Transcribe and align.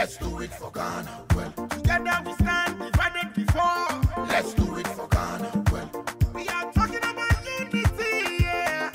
Let's 0.00 0.16
do 0.16 0.40
it 0.40 0.50
for 0.54 0.70
Ghana. 0.70 1.10
Well, 1.36 1.52
Together 1.68 2.22
we 2.24 2.32
stand 2.32 2.78
divided 2.80 3.34
before. 3.34 4.26
let's 4.28 4.54
do 4.54 4.78
it 4.78 4.86
for 4.96 5.06
Ghana. 5.08 5.50
Well, 5.70 5.90
We 6.32 6.48
are 6.48 6.72
talking 6.72 7.04
about 7.12 7.36
unity, 7.58 8.42
yeah. 8.42 8.90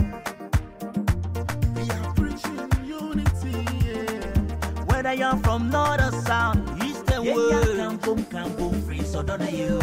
we 1.75 1.83
are 1.95 2.13
preaching 2.15 2.69
unity. 2.87 3.55
Yeah. 3.85 4.85
Whether 4.89 5.13
you're 5.13 5.37
from 5.43 5.69
north 5.69 6.01
or 6.01 6.11
south, 6.25 6.57
east 6.83 7.07
and 7.11 7.23
west. 7.25 7.51
yeah, 7.51 7.85
Kampong, 7.85 8.25
kampong, 8.31 8.81
free, 8.85 9.03
so 9.03 9.21
don't 9.21 9.51
you. 9.51 9.79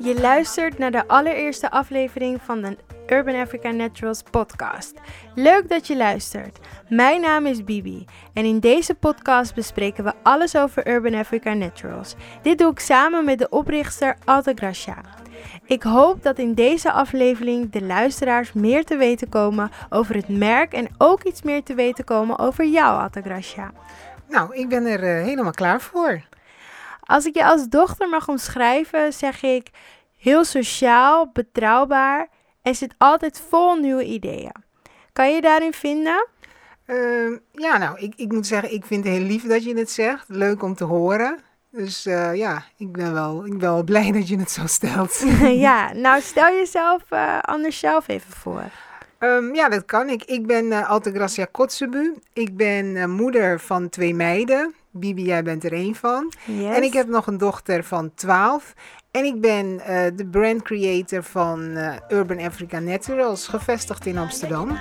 Je 0.00 0.20
luistert 0.20 0.78
naar 0.78 0.90
de 0.90 1.08
allereerste 1.08 1.70
aflevering 1.70 2.40
van 2.42 2.60
de 2.62 2.76
Urban 3.12 3.34
Africa 3.34 3.70
Naturals 3.70 4.22
podcast. 4.30 4.94
Leuk 5.34 5.68
dat 5.68 5.86
je 5.86 5.96
luistert. 5.96 6.58
Mijn 6.88 7.20
naam 7.20 7.46
is 7.46 7.64
Bibi 7.64 8.04
en 8.34 8.44
in 8.44 8.60
deze 8.60 8.94
podcast 8.94 9.54
bespreken 9.54 10.04
we 10.04 10.12
alles 10.22 10.56
over 10.56 10.88
Urban 10.88 11.14
Africa 11.14 11.52
Naturals. 11.52 12.14
Dit 12.42 12.58
doe 12.58 12.70
ik 12.70 12.78
samen 12.78 13.24
met 13.24 13.38
de 13.38 13.48
oprichter 13.48 14.16
Alta 14.24 14.52
Gracia. 14.54 14.96
Ik 15.64 15.82
hoop 15.82 16.22
dat 16.22 16.38
in 16.38 16.54
deze 16.54 16.92
aflevering 16.92 17.70
de 17.70 17.82
luisteraars 17.82 18.52
meer 18.52 18.84
te 18.84 18.96
weten 18.96 19.28
komen 19.28 19.70
over 19.90 20.14
het 20.14 20.28
merk 20.28 20.72
en 20.72 20.88
ook 20.98 21.22
iets 21.22 21.42
meer 21.42 21.62
te 21.62 21.74
weten 21.74 22.04
komen 22.04 22.38
over 22.38 22.64
jou, 22.66 23.00
Alta 23.00 23.20
Gracia. 23.20 23.72
Nou, 24.28 24.54
ik 24.54 24.68
ben 24.68 24.86
er 24.86 25.02
eh, 25.02 25.24
helemaal 25.24 25.52
klaar 25.52 25.80
voor. 25.80 26.22
Als 27.00 27.26
ik 27.26 27.34
je 27.34 27.44
als 27.44 27.68
dochter 27.68 28.08
mag 28.08 28.28
omschrijven, 28.28 29.12
zeg 29.12 29.42
ik 29.42 29.70
heel 30.16 30.44
sociaal, 30.44 31.30
betrouwbaar 31.32 32.28
en 32.68 32.74
zit 32.74 32.94
altijd 32.98 33.42
vol 33.48 33.74
nieuwe 33.74 34.04
ideeën. 34.04 34.52
Kan 35.12 35.34
je 35.34 35.40
daarin 35.40 35.72
vinden? 35.72 36.26
Ehm, 36.86 37.36
ja, 37.52 37.78
nou, 37.78 37.98
ik, 37.98 38.12
ik 38.16 38.32
moet 38.32 38.46
zeggen, 38.46 38.72
ik 38.72 38.84
vind 38.84 39.04
het 39.04 39.12
heel 39.12 39.22
lief 39.22 39.42
dat 39.42 39.64
je 39.64 39.76
het 39.76 39.90
zegt. 39.90 40.24
Leuk 40.28 40.62
om 40.62 40.74
te 40.74 40.84
horen. 40.84 41.38
Dus 41.70 42.06
eh, 42.06 42.34
ja, 42.34 42.64
ik 42.76 42.92
ben, 42.92 43.12
wel, 43.12 43.46
ik 43.46 43.58
ben 43.58 43.70
wel 43.70 43.84
blij 43.84 44.12
dat 44.12 44.28
je 44.28 44.38
het 44.38 44.50
zo 44.50 44.66
stelt. 44.66 45.24
ja, 45.66 45.92
nou 46.04 46.20
stel 46.20 46.52
jezelf 46.52 47.02
eh, 47.08 47.38
anders 47.38 47.78
zelf 47.78 48.08
even 48.08 48.32
voor. 48.32 48.64
Ehm, 49.18 49.54
ja, 49.54 49.68
dat 49.68 49.84
kan 49.84 50.08
ik. 50.08 50.24
Ik 50.24 50.46
ben 50.46 50.72
eh 50.72 50.90
Altagracia 50.90 51.46
Kotzebu. 51.50 52.14
Ik 52.32 52.56
ben 52.56 53.10
moeder 53.10 53.60
van 53.60 53.88
twee 53.88 54.14
meiden. 54.14 54.74
Bibi, 54.90 55.22
jij 55.22 55.42
bent 55.42 55.64
er 55.64 55.72
één 55.72 55.94
van. 55.94 56.32
Yes. 56.44 56.76
En 56.76 56.82
ik 56.82 56.92
heb 56.92 57.08
nog 57.08 57.26
een 57.26 57.38
dochter 57.38 57.84
van 57.84 58.14
12. 58.14 58.74
En 59.10 59.24
ik 59.24 59.40
ben 59.40 59.80
eh, 59.80 60.16
de 60.16 60.26
brand 60.26 60.62
creator 60.62 61.22
van 61.22 61.76
eh, 61.76 61.94
Urban 62.08 62.38
Africa 62.38 62.78
Naturals, 62.78 63.48
gevestigd 63.48 64.06
in 64.06 64.18
Amsterdam. 64.18 64.78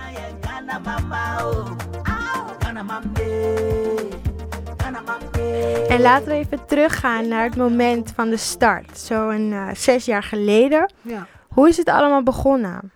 En 5.90 6.02
laten 6.02 6.28
we 6.28 6.34
even 6.34 6.66
teruggaan 6.66 7.28
naar 7.28 7.44
het 7.44 7.56
moment 7.56 8.12
van 8.16 8.30
de 8.30 8.38
start, 8.38 8.98
zo'n 8.98 9.52
eh 9.54 9.68
zes 9.74 10.06
jaar 10.06 10.24
geleden. 10.24 10.94
Ja. 11.02 11.28
Hoe 11.48 11.70
is 11.70 11.78
het 11.78 11.90
allemaal 11.90 12.24
begonnen? 12.24 12.92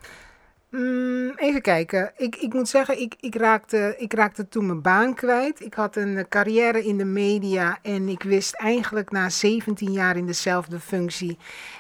Mm, 0.72 1.32
even 1.36 1.62
kijken. 1.62 2.12
Ik, 2.18 2.36
ik 2.36 2.54
moet 2.54 2.68
zeggen, 2.70 3.02
ik, 3.02 3.16
ik, 3.20 3.36
raakte, 3.36 3.96
ik 3.98 4.14
raakte 4.14 4.48
toen 4.48 4.66
mijn 4.66 4.82
baan 4.82 5.14
kwijt. 5.14 5.62
Ik 5.62 5.74
had 5.74 5.96
een 5.96 6.26
carrière 6.30 6.84
in 6.84 6.98
de 6.98 7.06
media 7.06 7.80
en 7.82 8.10
ik 8.10 8.24
wist 8.24 8.54
eigenlijk 8.54 9.12
na 9.12 9.30
17 9.30 9.92
jaar 9.92 10.18
in 10.18 10.26
dezelfde 10.26 10.80
functie, 10.80 11.38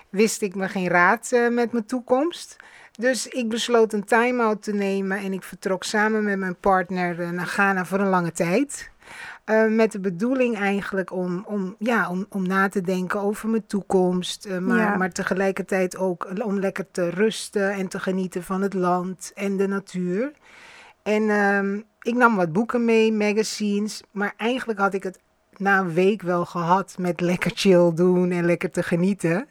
wist 0.10 0.42
ik 0.42 0.56
me 0.56 0.70
geen 0.70 0.88
raad 0.88 1.32
eh, 1.32 1.48
met 1.48 1.72
mijn 1.72 1.86
toekomst. 1.86 2.56
Dus 2.92 3.28
ik 3.28 3.50
besloot 3.50 3.94
een 3.94 4.04
time-out 4.04 4.64
te 4.64 4.74
nemen 4.74 5.18
en 5.18 5.34
ik 5.34 5.44
vertrok 5.44 5.84
samen 5.84 6.24
met 6.24 6.38
mijn 6.38 6.56
partner 6.56 7.22
eh, 7.22 7.30
naar 7.30 7.48
Ghana 7.48 7.86
voor 7.86 8.00
een 8.00 8.10
lange 8.10 8.32
tijd. 8.32 8.92
Eh, 9.44 9.66
met 9.68 9.92
de 9.92 10.00
bedoeling 10.00 10.58
eigenlijk 10.58 11.12
om, 11.12 11.44
om, 11.48 11.76
ja, 11.80 12.10
om, 12.10 12.26
om 12.30 12.48
na 12.48 12.68
te 12.70 12.82
denken 12.82 13.20
over 13.22 13.50
mijn 13.50 13.66
toekomst. 13.66 14.46
eh, 14.46 14.58
maar, 14.58 14.78
Ja. 14.78 14.96
maar 14.98 15.12
tegelijkertijd 15.12 15.98
ook 15.98 16.32
om 16.44 16.60
lekker 16.60 16.86
te 16.92 17.10
rusten 17.10 17.72
en 17.72 17.88
te 17.88 18.00
genieten 18.00 18.44
van 18.44 18.62
het 18.62 18.74
land 18.74 19.32
en 19.36 19.58
de 19.58 19.68
natuur. 19.68 20.32
En 21.04 21.30
ehm, 21.30 21.80
ik 22.02 22.16
nam 22.16 22.36
wat 22.36 22.52
boeken 22.54 22.86
mee, 22.86 23.14
magazines. 23.14 24.02
Maar 24.12 24.34
eigenlijk 24.38 24.80
had 24.80 24.94
ik 24.94 25.04
het 25.04 25.20
na 25.58 25.80
een 25.80 25.94
week 25.94 26.22
wel 26.22 26.46
gehad 26.46 26.96
met 27.00 27.22
lekker 27.22 27.52
chill 27.56 27.92
doen 27.94 28.32
en 28.32 28.46
lekker 28.46 28.72
te 28.72 28.84
genieten. 28.84 29.48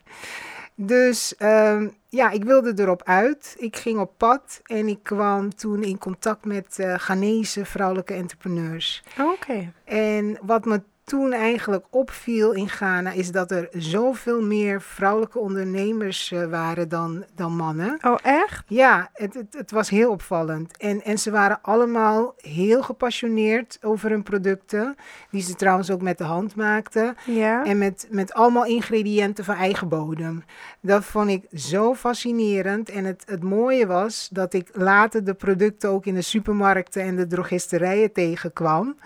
Dus 0.82 1.36
ehm, 1.36 1.88
ja, 2.08 2.30
ik 2.30 2.44
wilde 2.44 2.72
erop 2.76 3.02
uit. 3.04 3.56
Ik 3.58 3.76
ging 3.76 3.98
op 3.98 4.12
pad 4.16 4.60
en 4.64 4.88
ik 4.88 4.98
kwam 5.02 5.54
toen 5.54 5.82
in 5.82 5.98
contact 5.98 6.44
met 6.44 6.78
eh 6.78 6.94
Ghanese 6.94 7.64
vrouwelijke 7.64 8.14
entrepreneurs. 8.14 9.02
Oké. 9.18 9.72
En 9.84 10.38
wat 10.42 10.64
me 10.64 10.82
toen 11.10 11.32
eigenlijk 11.32 11.84
opviel 11.90 12.52
in 12.52 12.68
Ghana 12.68 13.10
is 13.12 13.32
dat 13.32 13.50
er 13.50 13.68
zoveel 13.72 14.42
meer 14.42 14.82
vrouwelijke 14.82 15.38
ondernemers 15.38 16.32
eh, 16.32 16.44
waren 16.46 16.88
dan, 16.88 17.24
dan 17.34 17.56
mannen. 17.56 17.98
Oh, 18.02 18.18
echt? 18.22 18.64
Ja, 18.66 19.10
het, 19.12 19.34
het, 19.34 19.54
het 19.54 19.70
was 19.70 19.88
heel 19.88 20.10
opvallend. 20.10 20.76
En, 20.76 21.02
en 21.02 21.18
ze 21.18 21.30
waren 21.30 21.58
allemaal 21.62 22.34
heel 22.36 22.82
gepassioneerd 22.82 23.78
over 23.82 24.10
hun 24.10 24.22
producten, 24.22 24.96
die 25.30 25.42
ze 25.42 25.54
trouwens 25.54 25.90
ook 25.90 26.02
met 26.02 26.18
de 26.18 26.24
hand 26.24 26.54
maakten. 26.54 27.16
Ja. 27.24 27.64
En 27.64 27.78
met, 27.78 28.06
met 28.10 28.32
allemaal 28.32 28.66
ingrediënten 28.66 29.44
van 29.44 29.54
eigen 29.54 29.88
bodem. 29.88 30.44
Dat 30.80 31.04
vond 31.04 31.30
ik 31.30 31.44
zo 31.60 31.94
fascinerend. 31.94 32.90
En 32.90 33.04
het, 33.04 33.22
het 33.26 33.42
mooie 33.42 33.86
was 33.86 34.28
dat 34.32 34.52
ik 34.54 34.68
later 34.72 35.24
de 35.24 35.34
producten 35.34 35.90
ook 35.90 36.06
in 36.06 36.14
de 36.14 36.22
supermarkten 36.22 37.02
en 37.02 37.16
de 37.16 37.26
drogisterijen 37.26 38.12
tegenkwam. 38.12 38.96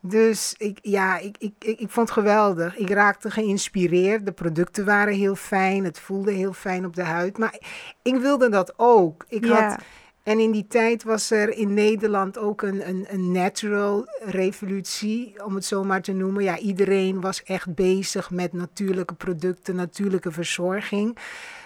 Dus 0.00 0.54
ik, 0.58 0.78
ja, 0.82 1.18
ik, 1.18 1.36
ik, 1.38 1.52
ik, 1.58 1.80
ik 1.80 1.90
vond 1.90 2.08
het 2.08 2.18
geweldig. 2.18 2.76
Ik 2.76 2.90
raakte 2.90 3.30
geïnspireerd. 3.30 4.26
De 4.26 4.32
producten 4.32 4.84
waren 4.84 5.14
heel 5.14 5.34
fijn. 5.34 5.84
Het 5.84 5.98
voelde 5.98 6.32
heel 6.32 6.52
fijn 6.52 6.84
op 6.86 6.94
de 6.96 7.02
huid. 7.02 7.38
Maar 7.38 7.58
ik 8.02 8.16
wilde 8.16 8.48
dat 8.48 8.74
ook. 8.76 9.24
Ik 9.28 9.44
Ja. 9.44 9.68
had, 9.68 9.78
en 10.22 10.38
in 10.38 10.50
die 10.50 10.66
tijd 10.66 11.02
was 11.02 11.30
er 11.30 11.48
in 11.48 11.74
Nederland 11.74 12.38
ook 12.38 12.62
een, 12.62 12.88
een, 12.88 13.06
een 13.08 13.32
natural 13.32 14.06
revolutie, 14.20 15.44
om 15.44 15.54
het 15.54 15.64
zo 15.64 15.84
maar 15.84 16.02
te 16.02 16.12
noemen. 16.12 16.42
Ja, 16.44 16.58
iedereen 16.58 17.20
was 17.20 17.42
echt 17.42 17.74
bezig 17.74 18.30
met 18.30 18.52
natuurlijke 18.52 19.14
producten, 19.14 19.74
natuurlijke 19.76 20.30
verzorging. 20.32 21.16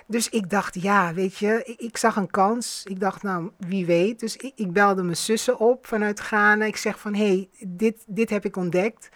Dus 0.06 0.28
ik 0.28 0.50
dacht, 0.50 0.82
ja, 0.82 1.14
weet 1.14 1.36
je, 1.36 1.62
ik, 1.64 1.80
ik 1.80 1.96
zag 1.96 2.16
een 2.16 2.30
kans. 2.30 2.82
Ik 2.84 3.00
dacht, 3.00 3.22
nou, 3.22 3.50
wie 3.56 3.86
weet. 3.86 4.20
Dus 4.20 4.36
ik, 4.36 4.52
ik 4.56 4.72
belde 4.72 5.02
mijn 5.02 5.16
zussen 5.16 5.58
op 5.58 5.86
vanuit 5.86 6.20
Ghana. 6.20 6.64
Ik 6.64 6.76
zeg 6.76 6.98
van, 6.98 7.14
hé, 7.14 7.26
hey, 7.26 7.48
dit, 7.66 8.04
dit 8.06 8.30
heb 8.30 8.44
ik 8.44 8.56
ontdekt. 8.56 9.08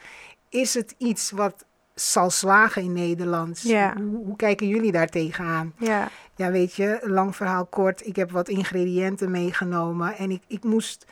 Is 0.49 0.75
het 0.75 0.95
iets 0.99 1.31
wat 1.31 1.65
zal 1.95 2.31
slagen 2.31 2.83
in 2.83 2.93
Nederland? 2.93 3.61
Ja. 3.61 3.95
Hoe, 3.97 4.25
hoe 4.25 4.37
kijken 4.37 4.69
jullie 4.69 4.93
daar 4.93 5.09
tegenaan? 5.09 5.73
Ja. 5.79 6.09
Ja, 6.37 6.51
weet 6.51 6.75
je, 6.75 7.01
lang 7.03 7.37
verhaal 7.37 7.67
kort. 7.67 8.07
Ik 8.07 8.17
heb 8.17 8.31
wat 8.31 8.49
ingrediënten 8.49 9.31
meegenomen 9.31 10.17
en 10.17 10.31
ik, 10.31 10.43
ik, 10.47 10.65
moest, 10.65 11.07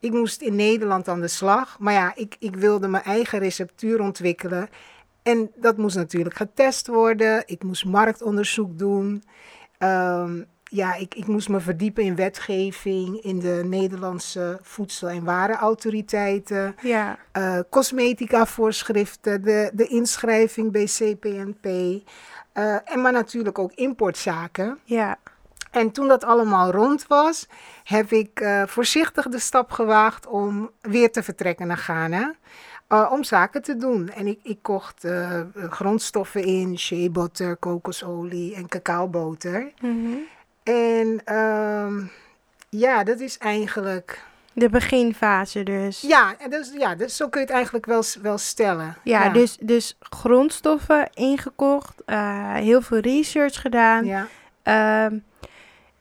ik 0.00 0.12
moest 0.12 0.40
in 0.40 0.54
Nederland 0.54 1.08
aan 1.08 1.20
de 1.20 1.28
slag. 1.28 1.78
Maar 1.78 1.92
ja, 1.92 2.12
ik, 2.14 2.36
ik 2.38 2.56
wilde 2.56 2.88
mijn 2.88 3.04
eigen 3.04 3.38
receptuur 3.38 4.00
ontwikkelen. 4.00 4.68
En 5.28 5.50
dat 5.56 5.76
moest 5.76 5.96
natuurlijk 5.96 6.34
getest 6.36 6.86
worden. 6.86 7.42
Ik 7.46 7.62
moest 7.62 7.84
marktonderzoek 7.84 8.78
doen. 8.78 9.22
Ehm, 9.78 10.42
ja, 10.64 10.94
ik, 10.94 11.14
ik 11.14 11.26
moest 11.26 11.48
me 11.48 11.60
verdiepen 11.60 12.02
in 12.04 12.16
wetgeving, 12.16 13.22
in 13.22 13.38
de 13.38 13.62
Nederlandse 13.64 14.58
voedsel- 14.62 15.08
en 15.08 15.24
warenautoriteiten 15.24 16.74
Ja. 16.82 17.18
eh, 17.32 17.58
cosmetica-voorschriften, 17.70 19.42
de, 19.42 19.70
de 19.74 19.86
inschrijving 19.86 20.72
bij 20.72 20.84
CPNP. 20.84 21.66
eh, 22.52 22.74
en 22.92 23.00
maar 23.00 23.12
natuurlijk 23.12 23.58
ook 23.58 23.72
importzaken. 23.72 24.78
Ja. 24.84 25.18
En 25.70 25.90
toen 25.90 26.08
dat 26.08 26.24
allemaal 26.24 26.70
rond 26.70 27.06
was, 27.06 27.46
heb 27.84 28.10
ik 28.12 28.40
eh, 28.40 28.62
voorzichtig 28.66 29.28
de 29.28 29.38
stap 29.38 29.70
gewaagd 29.70 30.26
om 30.26 30.70
weer 30.80 31.12
te 31.12 31.22
vertrekken 31.22 31.66
naar 31.66 31.76
Ghana. 31.76 32.34
Eh, 32.88 33.08
om 33.12 33.24
zaken 33.24 33.62
te 33.62 33.76
doen. 33.76 34.08
En 34.08 34.26
ik, 34.26 34.38
ik 34.42 34.58
kocht 34.62 35.04
eh, 35.04 35.40
grondstoffen 35.54 36.44
in, 36.44 36.78
shea 36.78 37.08
butter, 37.10 37.56
kokosolie 37.56 38.54
en 38.54 38.68
cacaoboter. 38.68 39.72
Mhm. 39.80 40.16
En 40.62 41.20
ehm, 41.24 42.02
ja, 42.68 43.04
dat 43.04 43.20
is 43.20 43.38
eigenlijk... 43.38 44.26
De 44.52 44.68
beginfase 44.68 45.62
dus. 45.62 46.00
Ja, 46.00 46.34
en 46.38 46.50
dus, 46.50 46.72
ja 46.78 46.94
dus 46.94 47.16
zo 47.16 47.28
kun 47.28 47.40
je 47.40 47.46
het 47.46 47.54
eigenlijk 47.54 47.86
wel, 47.86 48.02
wel 48.22 48.38
stellen. 48.38 48.96
Ja, 49.04 49.28
Dus, 49.28 49.56
dus 49.60 49.96
grondstoffen 50.00 51.10
ingekocht, 51.14 52.02
eh, 52.06 52.54
heel 52.54 52.82
veel 52.82 52.98
research 52.98 53.60
gedaan. 53.60 54.04
Ja. 54.04 54.26
Ehm, 54.62 55.18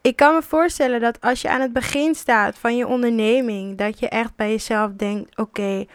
ik 0.02 0.16
kan 0.16 0.34
me 0.34 0.42
voorstellen 0.42 1.00
dat 1.00 1.22
als 1.22 1.42
je 1.42 1.50
aan 1.50 1.62
het 1.62 1.74
begin 1.74 2.16
staat 2.16 2.58
van 2.58 2.78
je 2.78 2.88
onderneming, 2.88 3.78
dat 3.78 4.00
je 4.00 4.10
echt 4.10 4.36
bij 4.36 4.50
jezelf 4.50 4.92
denkt: 4.92 5.38
oké, 5.38 5.86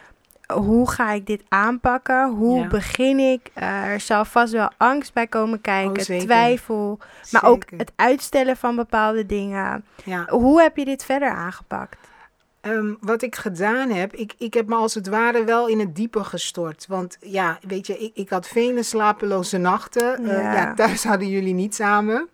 hoe 0.53 0.89
ga 0.91 1.11
ik 1.11 1.25
dit 1.25 1.43
aanpakken? 1.49 2.29
Hoe 2.29 2.59
Ja. 2.59 2.67
begin 2.67 3.19
ik? 3.19 3.49
Er 3.53 3.99
zal 3.99 4.25
vast 4.25 4.53
wel 4.53 4.69
angst 4.77 5.13
bij 5.13 5.27
komen 5.27 5.61
kijken, 5.61 6.15
Oh, 6.15 6.19
twijfel, 6.21 6.99
maar 7.31 7.43
ook 7.43 7.63
het 7.77 7.91
uitstellen 7.95 8.57
van 8.57 8.75
bepaalde 8.75 9.25
dingen. 9.25 9.85
Ja. 10.03 10.25
Hoe 10.29 10.61
heb 10.61 10.77
je 10.77 10.85
dit 10.85 11.05
verder 11.05 11.29
aangepakt? 11.29 11.97
Ehm, 12.61 12.93
wat 12.99 13.21
ik 13.21 13.35
gedaan 13.35 13.89
heb, 13.89 14.13
ik, 14.13 14.33
ik 14.37 14.53
heb 14.53 14.67
me 14.67 14.75
als 14.75 14.93
het 14.93 15.07
ware 15.07 15.43
wel 15.43 15.67
in 15.67 15.79
het 15.79 15.95
diepe 15.95 16.23
gestort. 16.23 16.85
Want 16.87 17.17
ja, 17.19 17.59
weet 17.67 17.87
je, 17.87 17.97
ik, 17.97 18.11
ik 18.15 18.29
had 18.29 18.47
vele 18.47 18.83
slapeloze 18.83 19.57
nachten. 19.57 20.25
Eh, 20.29 20.53
ja, 20.53 20.73
thuis 20.73 21.03
hadden 21.03 21.27
jullie 21.29 21.53
niet 21.53 21.75
samen. 21.75 22.29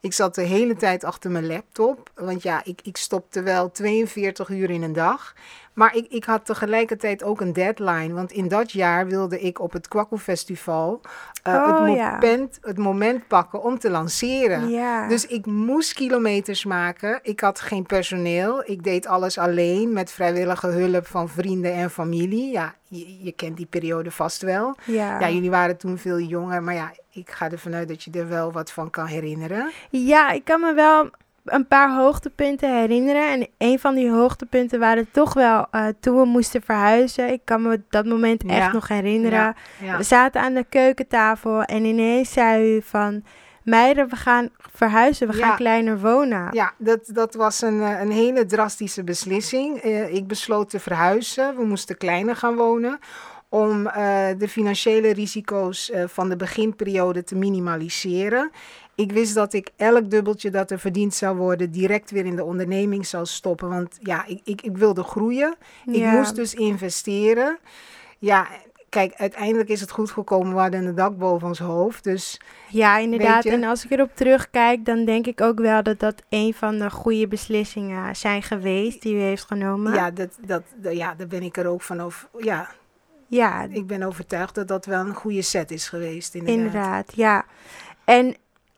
Ik 0.00 0.12
zat 0.12 0.34
de 0.34 0.42
hele 0.42 0.76
tijd 0.76 1.04
achter 1.04 1.30
mijn 1.30 1.46
laptop. 1.46 2.10
Want 2.14 2.42
ja, 2.42 2.60
ik, 2.64 2.80
ik 2.82 2.96
stopte 2.96 3.42
wel 3.42 3.70
42 3.70 4.48
uur 4.48 4.70
in 4.70 4.82
een 4.82 4.92
dag. 4.92 5.34
Maar 5.72 5.96
ik, 5.96 6.06
ik 6.08 6.24
had 6.24 6.46
tegelijkertijd 6.46 7.22
ook 7.24 7.40
een 7.40 7.52
deadline. 7.52 8.14
Want 8.14 8.32
in 8.32 8.48
dat 8.48 8.72
jaar 8.72 9.06
wilde 9.06 9.40
ik 9.40 9.60
op 9.60 9.72
het 9.72 9.88
Kwakkel 9.88 10.16
Festival 10.16 11.00
eh, 11.42 11.54
Oh, 11.54 11.86
het, 11.86 11.96
ja. 11.96 12.10
moment, 12.12 12.58
het 12.62 12.78
moment 12.78 13.26
pakken 13.26 13.62
om 13.62 13.78
te 13.78 13.90
lanceren. 13.90 14.68
Ja. 14.68 15.08
Dus 15.08 15.26
ik 15.26 15.46
moest 15.46 15.92
kilometers 15.92 16.64
maken. 16.64 17.18
Ik 17.22 17.40
had 17.40 17.60
geen 17.60 17.86
personeel. 17.86 18.62
Ik 18.64 18.82
deed 18.84 19.06
alles 19.06 19.38
alleen 19.38 19.92
met 19.92 20.12
vrijwillige 20.12 20.66
hulp 20.66 21.06
van 21.06 21.28
vrienden 21.28 21.72
en 21.74 21.90
familie. 21.90 22.50
Ja, 22.52 22.74
je, 22.88 23.24
je 23.24 23.32
kent 23.32 23.56
die 23.56 23.66
periode 23.66 24.10
vast 24.10 24.42
wel. 24.42 24.76
ja. 24.84 25.20
Ja, 25.20 25.30
jullie 25.30 25.50
waren 25.50 25.76
toen 25.76 25.98
veel 25.98 26.18
jonger, 26.20 26.62
maar 26.62 26.74
ja, 26.74 26.92
ik 27.10 27.30
ga 27.30 27.50
ervan 27.50 27.74
uit 27.74 27.88
dat 27.88 28.02
je 28.02 28.10
er 28.10 28.28
wel 28.28 28.52
wat 28.52 28.72
van 28.72 28.90
kan 28.90 29.06
herinneren. 29.06 29.70
Ja, 29.90 30.30
ik 30.30 30.44
kan 30.44 30.60
me 30.60 30.74
wel 30.74 31.10
een 31.44 31.68
paar 31.68 31.94
hoogtepunten 31.96 32.78
herinneren. 32.78 33.28
En 33.30 33.48
een 33.58 33.78
van 33.78 33.94
die 33.94 34.10
hoogtepunten 34.10 34.78
waren 34.80 35.08
toch 35.10 35.34
wel 35.34 35.66
eh, 35.70 35.86
toen 36.00 36.16
we 36.20 36.24
moesten 36.24 36.62
verhuizen. 36.62 37.32
Ik 37.32 37.40
kan 37.44 37.62
me 37.62 37.80
dat 37.88 38.04
moment 38.06 38.44
echt 38.44 38.56
Ja. 38.56 38.72
nog 38.72 38.88
herinneren. 38.88 39.38
Ja, 39.38 39.54
ja. 39.82 39.96
We 39.96 40.02
zaten 40.02 40.40
aan 40.40 40.54
de 40.54 40.64
keukentafel 40.68 41.62
en 41.62 41.84
ineens 41.84 42.32
zei 42.32 42.76
u 42.76 42.82
van... 42.82 43.22
Meiden, 43.64 44.08
we 44.08 44.16
gaan 44.16 44.48
verhuizen, 44.72 45.26
we 45.28 45.32
gaan 45.32 45.56
kleiner 45.56 46.00
wonen. 46.00 46.48
Ja, 46.52 46.72
dat, 46.78 47.00
dat 47.12 47.34
was 47.34 47.62
een, 47.62 47.82
eh, 47.82 48.00
een 48.00 48.10
hele 48.10 48.46
drastische 48.46 49.04
beslissing. 49.04 49.76
Eh, 49.78 50.14
ik 50.14 50.26
besloot 50.26 50.70
te 50.70 50.80
verhuizen. 50.80 51.56
We 51.56 51.64
moesten 51.64 51.96
kleiner 51.96 52.36
gaan 52.36 52.54
wonen. 52.56 52.98
Om 53.48 53.82
de 54.38 54.46
financiële 54.48 55.12
risico's 55.12 55.92
van 56.06 56.28
de 56.28 56.36
beginperiode 56.36 57.24
te 57.24 57.34
minimaliseren. 57.34 58.50
Ik 59.02 59.12
wist 59.12 59.34
dat 59.34 59.52
ik 59.52 59.70
elk 59.76 60.10
dubbeltje 60.10 60.50
dat 60.50 60.70
er 60.70 60.78
verdiend 60.78 61.14
zou 61.14 61.36
worden, 61.36 61.70
direct 61.70 62.10
weer 62.10 62.24
in 62.24 62.36
de 62.36 62.44
onderneming 62.44 63.06
zou 63.06 63.26
stoppen. 63.26 63.68
Want 63.68 63.98
ja, 64.00 64.26
ik, 64.26 64.40
ik, 64.44 64.62
ik 64.62 64.76
wilde 64.76 65.02
groeien. 65.02 65.54
Ik 65.86 66.04
moest 66.04 66.34
dus 66.34 66.54
investeren. 66.54 67.58
Ja, 68.18 68.46
kijk, 68.88 69.14
uiteindelijk 69.14 69.68
is 69.68 69.80
het 69.80 69.90
goed 69.90 70.10
gekomen. 70.10 70.54
We 70.54 70.60
hadden 70.60 70.86
een 70.86 70.94
dak 70.94 71.18
boven 71.18 71.48
ons 71.48 71.58
hoofd. 71.58 72.04
Dus 72.04 72.40
Ja, 72.68 72.98
inderdaad. 72.98 73.44
En 73.44 73.64
als 73.64 73.84
ik 73.84 73.90
erop 73.90 74.10
terugkijk, 74.14 74.84
dan 74.84 75.04
denk 75.04 75.26
ik 75.26 75.40
ook 75.40 75.58
wel 75.58 75.82
dat 75.82 75.98
dat 75.98 76.22
een 76.28 76.54
van 76.54 76.78
de 76.78 76.90
goede 76.90 77.28
beslissingen 77.28 78.16
zijn 78.16 78.42
geweest 78.42 79.02
die 79.02 79.14
u 79.14 79.18
heeft 79.18 79.44
genomen. 79.44 79.94
ja, 79.94 80.10
dat, 80.10 80.38
dat, 80.46 80.62
ja, 80.82 81.14
daar 81.14 81.26
ben 81.26 81.42
ik 81.42 81.56
er 81.56 81.66
ook 81.66 81.82
van 81.82 82.00
over. 82.00 82.28
Ja, 82.38 82.68
ja 83.28 83.62
ik 83.70 83.86
ben 83.86 84.02
overtuigd 84.02 84.54
dat 84.54 84.68
dat 84.68 84.86
wel 84.86 85.00
een 85.00 85.14
goede 85.14 85.42
set 85.42 85.70
is 85.70 85.88
geweest. 85.88 86.34
Inderdaad. 86.34 86.64
Inderdaad, 86.64 87.12
ja. 87.14 87.44
En 88.04 88.36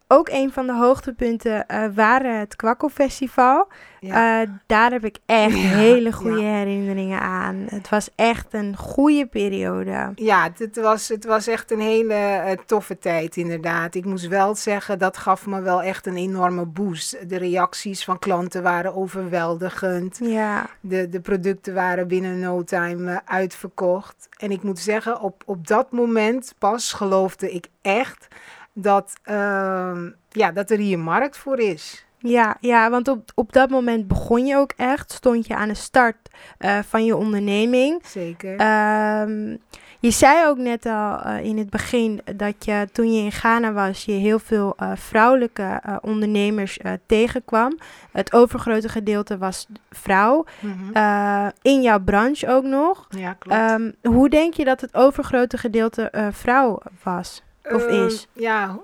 ook 0.09 0.29
een 0.29 0.53
van 0.53 0.67
de 0.67 0.73
hoogtepunten 0.75 1.67
eh, 1.67 1.85
waren 1.95 2.39
het 2.39 2.57
Kwakkelfestival. 2.57 3.69
Ja. 4.01 4.43
Eh, 4.43 4.49
daar 4.67 4.91
heb 4.91 5.05
ik 5.05 5.19
echt 5.27 5.53
Ja, 5.57 5.69
hele 5.69 6.13
goede 6.13 6.41
ja. 6.41 6.57
herinneringen 6.57 7.21
aan. 7.21 7.67
Het 7.69 7.89
was 7.89 8.09
echt 8.15 8.47
een 8.51 8.77
goede 8.77 9.27
periode. 9.27 10.13
Ja, 10.15 10.51
het, 10.57 10.81
was, 10.81 11.09
het 11.09 11.25
was 11.25 11.47
echt 11.47 11.71
een 11.71 11.81
hele 11.81 12.15
eh, 12.15 12.59
toffe 12.67 12.99
tijd, 12.99 13.37
inderdaad. 13.37 13.95
Ik 13.95 14.05
moest 14.05 14.29
wel 14.29 14.55
zeggen, 14.55 14.99
dat 14.99 15.17
gaf 15.17 15.47
me 15.47 15.61
wel 15.61 15.83
echt 15.83 16.07
een 16.07 16.17
enorme 16.17 16.65
boost. 16.65 17.29
De 17.29 17.37
reacties 17.37 18.05
van 18.05 18.19
klanten 18.19 18.63
waren 18.63 18.95
overweldigend. 18.95 20.19
Ja, 20.23 20.67
De, 20.81 21.09
de 21.09 21.21
producten 21.21 21.75
waren 21.75 22.09
binnen 22.09 22.39
no 22.39 22.63
time 22.65 23.23
uitverkocht. 23.25 24.29
En 24.37 24.51
ik 24.51 24.63
moet 24.63 24.79
zeggen, 24.79 25.21
op, 25.21 25.43
op 25.47 25.67
dat 25.67 25.93
moment 25.93 26.55
pas 26.59 26.93
geloofde 26.93 27.53
ik 27.53 27.67
echt 27.83 28.29
dat, 28.75 29.13
ehm, 29.23 30.11
ja, 30.29 30.53
dat 30.53 30.71
er 30.71 30.79
hier 30.79 30.99
markt 30.99 31.37
voor 31.37 31.59
is. 31.59 32.05
ja, 32.19 32.57
ja 32.61 32.91
want 32.91 33.09
op, 33.09 33.31
op 33.35 33.53
dat 33.53 33.71
moment 33.71 34.09
begon 34.09 34.47
je 34.47 34.57
ook 34.57 34.73
echt. 34.77 35.13
Stond 35.13 35.47
je 35.47 35.55
aan 35.55 35.69
de 35.69 35.75
start 35.75 36.17
eh, 36.59 36.79
van 36.89 37.05
je 37.05 37.17
onderneming. 37.17 38.03
Zeker. 38.07 38.57
Ehm, 38.57 39.57
je 40.01 40.11
zei 40.11 40.47
ook 40.47 40.57
net 40.57 40.87
al 40.87 41.21
eh, 41.21 41.45
in 41.45 41.59
het 41.59 41.71
begin 41.71 42.21
dat 42.37 42.65
je 42.65 42.89
toen 42.93 43.13
je 43.13 43.23
in 43.23 43.33
Ghana 43.33 43.73
was, 43.73 44.05
je 44.05 44.13
heel 44.13 44.39
veel 44.39 44.75
eh, 44.77 44.91
vrouwelijke 44.95 45.81
ondernemers 46.01 46.79
tegenkwam. 47.07 47.79
Het 48.13 48.33
overgrote 48.33 48.89
gedeelte 48.89 49.39
was 49.39 49.67
vrouw. 49.91 50.45
Mhm. 50.61 51.51
In 51.63 51.83
jouw 51.83 52.01
branche 52.01 52.49
ook 52.49 52.65
nog. 52.65 53.07
ja, 53.09 53.33
klopt. 53.33 53.59
Ehm, 53.59 53.91
hoe 54.03 54.29
denk 54.29 54.55
je 54.55 54.65
dat 54.65 54.81
het 54.81 54.95
overgrote 54.95 55.59
gedeelte 55.59 56.31
vrouw 56.33 56.81
was? 57.03 57.43
Of 57.73 57.87
Ehm, 57.87 58.07
is? 58.07 58.29
Ja, 58.33 58.81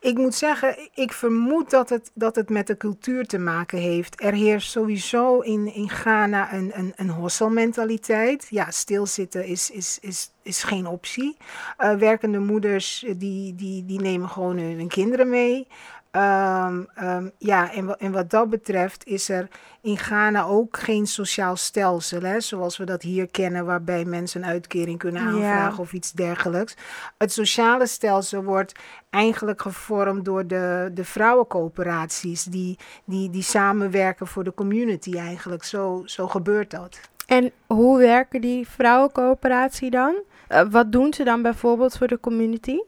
ik 0.00 0.16
moet 0.16 0.34
zeggen, 0.34 0.88
ik 0.94 1.12
vermoed 1.12 1.70
dat 1.70 1.88
het, 1.88 2.10
dat 2.14 2.36
het 2.36 2.48
met 2.48 2.66
de 2.66 2.76
cultuur 2.76 3.26
te 3.26 3.38
maken 3.38 3.78
heeft. 3.78 4.22
Er 4.22 4.32
heerst 4.32 4.70
sowieso 4.70 5.40
in, 5.40 5.74
in 5.74 5.90
Ghana 5.90 6.52
een, 6.52 6.70
een, 6.74 6.92
een 6.96 7.10
hostelmentaliteit. 7.10 8.46
Ja, 8.50 8.70
stilzitten 8.70 9.44
is, 9.44 9.70
is, 9.70 9.98
is, 10.00 10.30
is 10.42 10.62
geen 10.62 10.86
optie. 10.86 11.36
Eh, 11.76 11.94
werkende 11.94 12.38
moeders 12.38 13.04
eh, 13.04 13.14
die, 13.16 13.54
die, 13.54 13.84
die 13.84 14.00
nemen 14.00 14.28
gewoon 14.28 14.58
hun, 14.58 14.76
hun 14.76 14.88
kinderen 14.88 15.28
mee. 15.28 15.66
Ehm, 16.10 16.82
ehm, 16.94 17.28
ja, 17.38 17.72
en, 17.72 17.98
en 17.98 18.12
wat 18.12 18.30
dat 18.30 18.50
betreft 18.50 19.06
is 19.06 19.28
er 19.28 19.48
in 19.80 19.98
Ghana 19.98 20.44
ook 20.44 20.76
geen 20.78 21.06
sociaal 21.06 21.56
stelsel, 21.56 22.20
hè, 22.22 22.40
zoals 22.40 22.76
we 22.76 22.84
dat 22.84 23.02
hier 23.02 23.26
kennen, 23.30 23.64
waarbij 23.64 24.04
mensen 24.04 24.42
een 24.42 24.48
uitkering 24.48 24.98
kunnen 24.98 25.22
Ja. 25.22 25.28
aanvragen 25.28 25.78
of 25.78 25.92
iets 25.92 26.12
dergelijks. 26.12 26.76
Het 27.18 27.32
sociale 27.32 27.86
stelsel 27.86 28.42
wordt 28.42 28.72
eigenlijk 29.10 29.62
gevormd 29.62 30.24
door 30.24 30.46
de, 30.46 30.90
de 30.94 31.04
vrouwencoöperaties 31.04 32.44
die, 32.44 32.78
die, 33.04 33.30
die 33.30 33.42
samenwerken 33.42 34.26
voor 34.26 34.44
de 34.44 34.54
community 34.54 35.16
eigenlijk. 35.18 35.64
Zo, 35.64 36.02
zo 36.04 36.28
gebeurt 36.28 36.70
dat. 36.70 37.00
En 37.26 37.52
hoe 37.66 37.98
werken 37.98 38.40
die 38.40 38.68
vrouwencoöperatie 38.68 39.90
dan? 39.90 40.14
Eh, 40.48 40.62
wat 40.70 40.92
doen 40.92 41.14
ze 41.14 41.24
dan 41.24 41.42
bijvoorbeeld 41.42 41.96
voor 41.96 42.06
de 42.06 42.20
community? 42.20 42.78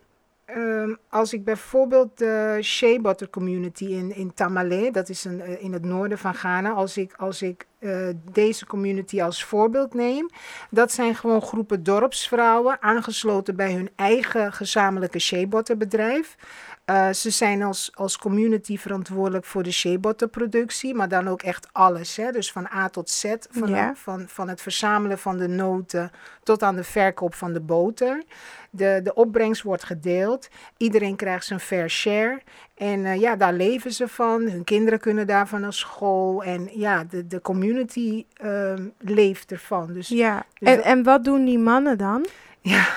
Ehm, 0.55 0.95
als 1.09 1.33
ik 1.33 1.45
bijvoorbeeld 1.45 2.19
de 2.19 2.59
Shea 2.63 3.01
Butter 3.01 3.31
Community 3.31 3.85
in, 3.85 4.15
in 4.15 4.35
Tamale, 4.35 4.91
dat 4.93 5.09
is 5.09 5.25
een, 5.25 5.41
eh, 5.41 5.63
in 5.63 5.73
het 5.73 5.85
noorden 5.85 6.19
van 6.19 6.35
Ghana, 6.35 6.71
als 6.71 6.97
ik, 6.97 7.13
als 7.17 7.43
ik 7.43 7.67
eh, 7.79 8.09
deze 8.33 8.67
community 8.67 9.23
als 9.23 9.45
voorbeeld 9.45 9.95
neem, 9.95 10.29
dat 10.71 10.93
zijn 10.93 11.15
gewoon 11.15 11.43
groepen 11.43 11.83
dorpsvrouwen 11.83 12.83
aangesloten 12.83 13.57
bij 13.57 13.73
hun 13.73 13.91
eigen 13.97 14.53
gezamenlijke 14.53 15.19
Shea 15.19 15.47
Butter 15.47 15.77
bedrijf. 15.77 16.37
Eh, 16.85 17.11
ze 17.13 17.31
zijn 17.31 17.63
als, 17.63 17.91
als 17.95 18.19
community 18.19 18.79
verantwoordelijk 18.79 19.45
voor 19.45 19.63
de 19.63 19.73
shea 19.73 19.99
butter 19.99 20.29
productie, 20.29 20.95
maar 20.95 21.09
dan 21.09 21.29
ook 21.29 21.43
echt 21.43 21.69
alles. 21.73 22.17
Hè? 22.17 22.31
Dus 22.31 22.53
van 22.53 22.69
A 22.75 22.89
tot 22.89 23.11
Z, 23.11 23.35
van, 23.51 23.69
Ja. 23.69 23.93
van, 23.97 24.25
van 24.29 24.49
het 24.49 24.63
verzamelen 24.63 25.19
van 25.19 25.37
de 25.37 25.49
noten 25.49 26.11
tot 26.43 26.63
aan 26.63 26.77
de 26.77 26.85
verkoop 26.85 27.35
van 27.35 27.53
de 27.53 27.61
boter. 27.61 28.23
De, 28.71 29.01
de 29.03 29.15
opbrengst 29.15 29.63
wordt 29.63 29.85
gedeeld. 29.85 30.49
Iedereen 30.77 31.17
krijgt 31.17 31.45
zijn 31.47 31.61
fair 31.61 31.91
share. 31.91 32.41
En 32.75 33.05
eh, 33.05 33.21
ja, 33.21 33.37
daar 33.37 33.53
leven 33.55 33.93
ze 33.93 34.09
van. 34.09 34.41
Hun 34.43 34.65
kinderen 34.65 35.01
kunnen 35.01 35.27
daarvan 35.27 35.61
naar 35.61 35.73
school. 35.73 36.43
En 36.45 36.69
ja, 36.73 37.05
de, 37.05 37.27
de 37.27 37.41
community 37.41 38.25
ehm, 38.35 38.89
leeft 38.99 39.53
ervan. 39.53 39.93
Dus 39.93 40.09
Ja. 40.09 40.45
Dus 40.59 40.69
En, 40.69 40.83
en 40.83 41.03
wat 41.03 41.25
doen 41.25 41.45
die 41.45 41.59
mannen 41.59 41.99
dan? 41.99 42.27
ja, 42.61 42.89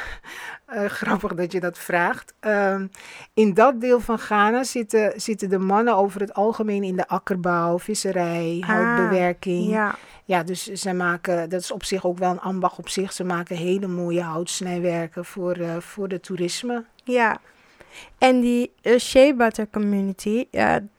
eh, 0.74 0.86
grappig 1.00 1.34
dat 1.34 1.52
je 1.52 1.60
dat 1.60 1.78
vraagt. 1.78 2.34
Ehm, 2.40 2.88
in 3.34 3.54
dat 3.54 3.82
deel 3.82 4.00
van 4.00 4.20
Ghana 4.20 4.64
zitten, 4.64 5.14
zitten 5.22 5.50
de 5.50 5.60
mannen 5.60 5.96
over 5.96 6.22
het 6.22 6.34
algemeen 6.34 6.84
in 6.84 6.96
de 6.96 7.08
akkerbouw, 7.08 7.80
visserij, 7.80 8.64
houtbewerking. 8.66 9.70
Ja. 9.70 9.96
Ja, 10.26 10.44
dus 10.44 10.64
ze 10.64 10.94
maken, 10.94 11.50
dat 11.50 11.62
is 11.62 11.72
op 11.72 11.84
zich 11.84 12.06
ook 12.06 12.18
wel 12.18 12.32
een 12.32 12.40
ambacht 12.40 12.78
op 12.78 12.90
zich. 12.90 13.14
Ze 13.14 13.24
maken 13.24 13.56
hele 13.56 13.88
mooie 13.88 14.22
houtsnijwerken 14.22 15.26
voor, 15.26 15.54
eh, 15.54 15.78
voor 15.80 16.08
de 16.08 16.20
toerisme. 16.20 16.84
Ja. 17.04 17.38
En 18.18 18.40
die 18.40 18.72
eh, 18.82 19.00
shea 19.00 19.34
butter 19.34 19.68
community, 19.72 20.48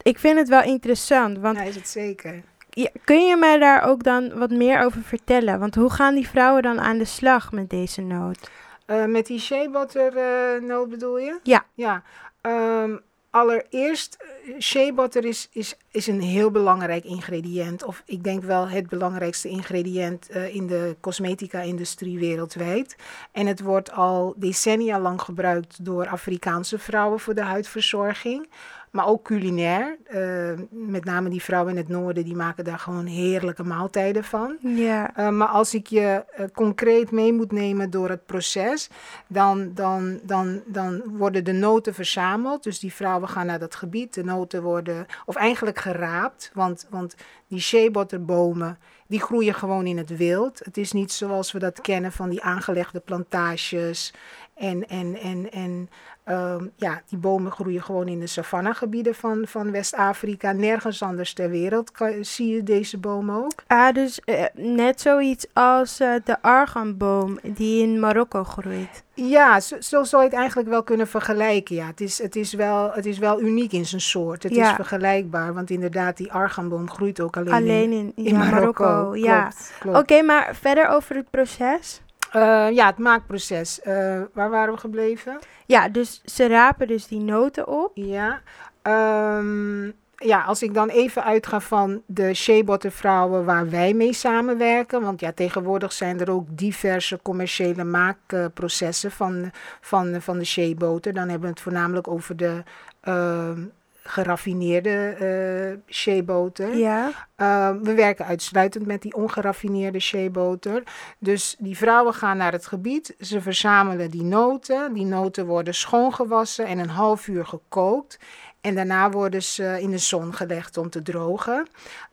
ik 0.02 0.18
vind 0.18 0.38
het 0.38 0.48
wel 0.48 0.62
interessant. 0.62 1.38
Want 1.38 1.56
Ja, 1.56 1.62
is 1.62 1.74
het 1.74 1.88
zeker. 1.88 2.42
ja, 2.70 2.88
kun 3.04 3.26
je 3.26 3.36
mij 3.36 3.58
daar 3.58 3.82
ook 3.82 4.02
dan 4.02 4.38
wat 4.38 4.50
meer 4.50 4.84
over 4.84 5.02
vertellen? 5.02 5.58
Want 5.58 5.74
hoe 5.74 5.90
gaan 5.90 6.14
die 6.14 6.28
vrouwen 6.28 6.62
dan 6.62 6.80
aan 6.80 6.98
de 6.98 7.04
slag 7.04 7.52
met 7.52 7.70
deze 7.70 8.00
nood? 8.00 8.50
Eh, 8.86 9.04
met 9.04 9.26
die 9.26 9.40
shea 9.40 9.70
butter 9.70 10.16
eh, 10.16 10.62
noot 10.62 10.88
bedoel 10.88 11.18
je? 11.18 11.38
Ja. 11.42 11.64
Ja. 11.74 12.02
Ehm, 12.40 12.96
allereerst, 13.34 14.16
eh, 14.18 14.60
shea 14.60 14.92
butter 14.92 15.24
is, 15.24 15.48
is, 15.52 15.76
is 15.90 16.06
een 16.06 16.20
heel 16.20 16.50
belangrijk 16.50 17.04
ingrediënt. 17.04 17.84
Of 17.84 18.02
ik 18.06 18.24
denk 18.24 18.42
wel 18.42 18.68
het 18.68 18.88
belangrijkste 18.88 19.48
ingrediënt 19.48 20.28
eh, 20.28 20.54
in 20.54 20.66
de 20.66 20.96
cosmetica-industrie 21.00 22.18
wereldwijd. 22.18 22.96
En 23.32 23.46
het 23.46 23.60
wordt 23.60 23.92
al 23.92 24.34
decennia 24.36 25.00
lang 25.00 25.20
gebruikt 25.20 25.84
door 25.84 26.08
Afrikaanse 26.08 26.78
vrouwen 26.78 27.20
voor 27.20 27.34
de 27.34 27.42
huidverzorging. 27.42 28.48
Maar 28.94 29.06
ook 29.06 29.22
culinair. 29.22 29.96
Eh, 30.04 30.52
met 30.70 31.04
name 31.04 31.28
die 31.28 31.42
vrouwen 31.42 31.72
in 31.72 31.78
het 31.78 31.88
noorden, 31.88 32.24
die 32.24 32.36
maken 32.36 32.64
daar 32.64 32.78
gewoon 32.78 33.06
heerlijke 33.06 33.64
maaltijden 33.64 34.24
van. 34.24 34.56
Ja. 34.60 35.16
Eh, 35.16 35.28
maar 35.28 35.48
als 35.48 35.74
ik 35.74 35.86
je 35.86 36.24
eh, 36.30 36.44
concreet 36.52 37.10
mee 37.10 37.32
moet 37.32 37.52
nemen 37.52 37.90
door 37.90 38.08
het 38.08 38.26
proces, 38.26 38.90
dan, 39.26 39.70
dan, 39.74 40.20
dan, 40.22 40.62
dan 40.66 41.02
worden 41.06 41.44
de 41.44 41.52
noten 41.52 41.94
verzameld. 41.94 42.62
Dus 42.62 42.78
die 42.78 42.94
vrouwen 42.94 43.28
gaan 43.28 43.46
naar 43.46 43.58
dat 43.58 43.74
gebied. 43.74 44.14
De 44.14 44.24
noten 44.24 44.62
worden, 44.62 45.06
of 45.26 45.34
eigenlijk 45.34 45.78
geraapt. 45.78 46.50
Want, 46.52 46.86
want 46.90 47.14
die 47.48 47.60
sheebotterbomen, 47.60 48.78
die 49.06 49.20
groeien 49.20 49.54
gewoon 49.54 49.86
in 49.86 49.98
het 49.98 50.16
wild. 50.16 50.60
Het 50.64 50.76
is 50.76 50.92
niet 50.92 51.12
zoals 51.12 51.52
we 51.52 51.58
dat 51.58 51.80
kennen 51.80 52.12
van 52.12 52.28
die 52.28 52.42
aangelegde 52.42 53.00
plantages. 53.00 54.12
En, 54.54 54.88
en, 54.88 55.16
en, 55.20 55.50
en 55.50 55.88
ehm, 56.24 56.66
ja, 56.76 57.00
die 57.08 57.18
bomen 57.18 57.52
groeien 57.52 57.82
gewoon 57.82 58.08
in 58.08 58.20
de 58.20 58.26
savannagebieden 58.26 59.14
van, 59.14 59.42
van 59.46 59.70
West-Afrika. 59.70 60.52
Nergens 60.52 61.02
anders 61.02 61.32
ter 61.32 61.50
wereld 61.50 61.90
kan, 61.92 62.24
zie 62.24 62.54
je 62.54 62.62
deze 62.62 62.98
bomen 62.98 63.34
ook. 63.44 63.52
Ah, 63.66 63.94
dus 63.94 64.20
eh, 64.20 64.44
net 64.54 65.00
zoiets 65.00 65.46
als 65.52 66.00
eh, 66.00 66.14
de 66.24 66.42
arganboom 66.42 67.38
die 67.42 67.82
in 67.82 68.00
Marokko 68.00 68.44
groeit. 68.44 69.02
Ja, 69.14 69.60
zo, 69.60 69.76
zo 69.80 70.04
zou 70.04 70.22
je 70.22 70.28
het 70.28 70.38
eigenlijk 70.38 70.68
wel 70.68 70.82
kunnen 70.82 71.08
vergelijken. 71.08 71.74
Ja, 71.74 71.86
het 71.86 72.00
is, 72.00 72.22
het 72.22 72.36
is, 72.36 72.52
wel, 72.52 72.92
het 72.92 73.06
is 73.06 73.18
wel 73.18 73.40
uniek 73.40 73.72
in 73.72 73.86
zijn 73.86 74.00
soort. 74.00 74.42
Het 74.42 74.54
Ja. 74.54 74.68
is 74.68 74.74
vergelijkbaar, 74.74 75.54
want 75.54 75.70
inderdaad, 75.70 76.16
die 76.16 76.32
arganboom 76.32 76.90
groeit 76.90 77.20
ook 77.20 77.36
alleen, 77.36 77.52
Alleen 77.54 77.92
in, 77.92 78.12
in, 78.14 78.24
in 78.24 78.32
ja, 78.34 78.50
Marokko. 78.50 79.14
Ja. 79.16 79.52
Oké, 79.86 80.22
maar 80.22 80.54
verder 80.60 80.88
over 80.88 81.16
het 81.16 81.30
proces. 81.30 82.02
Eh, 82.34 82.70
ja, 82.70 82.86
het 82.86 82.98
maakproces. 82.98 83.80
Eh, 83.80 84.20
waar 84.32 84.50
waren 84.50 84.74
we 84.74 84.80
gebleven? 84.80 85.38
Ja, 85.66 85.88
dus 85.88 86.22
ze 86.24 86.48
rapen 86.48 86.86
dus 86.86 87.06
die 87.06 87.20
noten 87.20 87.68
op. 87.68 87.90
Ja. 87.94 88.40
Ehm, 88.82 89.84
ja, 90.16 90.42
als 90.46 90.62
ik 90.62 90.74
dan 90.74 90.88
even 90.88 91.24
uitga 91.24 91.60
van 91.60 92.02
de 92.06 92.34
sheebottervrouwen 92.34 93.44
waar 93.44 93.70
wij 93.70 93.94
mee 93.94 94.12
samenwerken. 94.12 95.02
Want 95.02 95.20
ja, 95.20 95.32
tegenwoordig 95.32 95.92
zijn 95.92 96.20
er 96.20 96.30
ook 96.30 96.46
diverse 96.50 97.18
commerciële 97.22 97.84
maakprocessen 97.84 99.10
van, 99.10 99.50
van, 99.80 100.16
van 100.20 100.38
de 100.38 100.44
sheeboter. 100.44 101.12
Dan 101.12 101.28
hebben 101.28 101.48
we 101.48 101.54
het 101.54 101.62
voornamelijk 101.62 102.08
over 102.08 102.36
de 102.36 102.62
ehm, 103.00 103.62
geraffineerde 104.06 105.80
sheeboter. 105.86 106.76
Ja. 106.76 107.10
Uh, 107.36 107.70
we 107.82 107.94
werken 107.94 108.26
uitsluitend 108.26 108.86
met 108.86 109.02
die 109.02 109.14
ongeraffineerde 109.14 110.00
sheeboter. 110.00 110.82
Dus 111.18 111.56
die 111.58 111.76
vrouwen 111.76 112.14
gaan 112.14 112.36
naar 112.36 112.52
het 112.52 112.66
gebied, 112.66 113.14
ze 113.20 113.40
verzamelen 113.40 114.10
die 114.10 114.22
noten. 114.22 114.92
Die 114.92 115.04
noten 115.04 115.46
worden 115.46 115.74
schoongewassen 115.74 116.66
en 116.66 116.78
een 116.78 116.88
half 116.88 117.28
uur 117.28 117.46
gekookt. 117.46 118.18
En 118.64 118.74
daarna 118.74 119.10
worden 119.10 119.42
ze 119.42 119.78
in 119.80 119.90
de 119.90 119.98
zon 119.98 120.34
gelegd 120.34 120.76
om 120.76 120.90
te 120.90 121.02
drogen. 121.02 121.66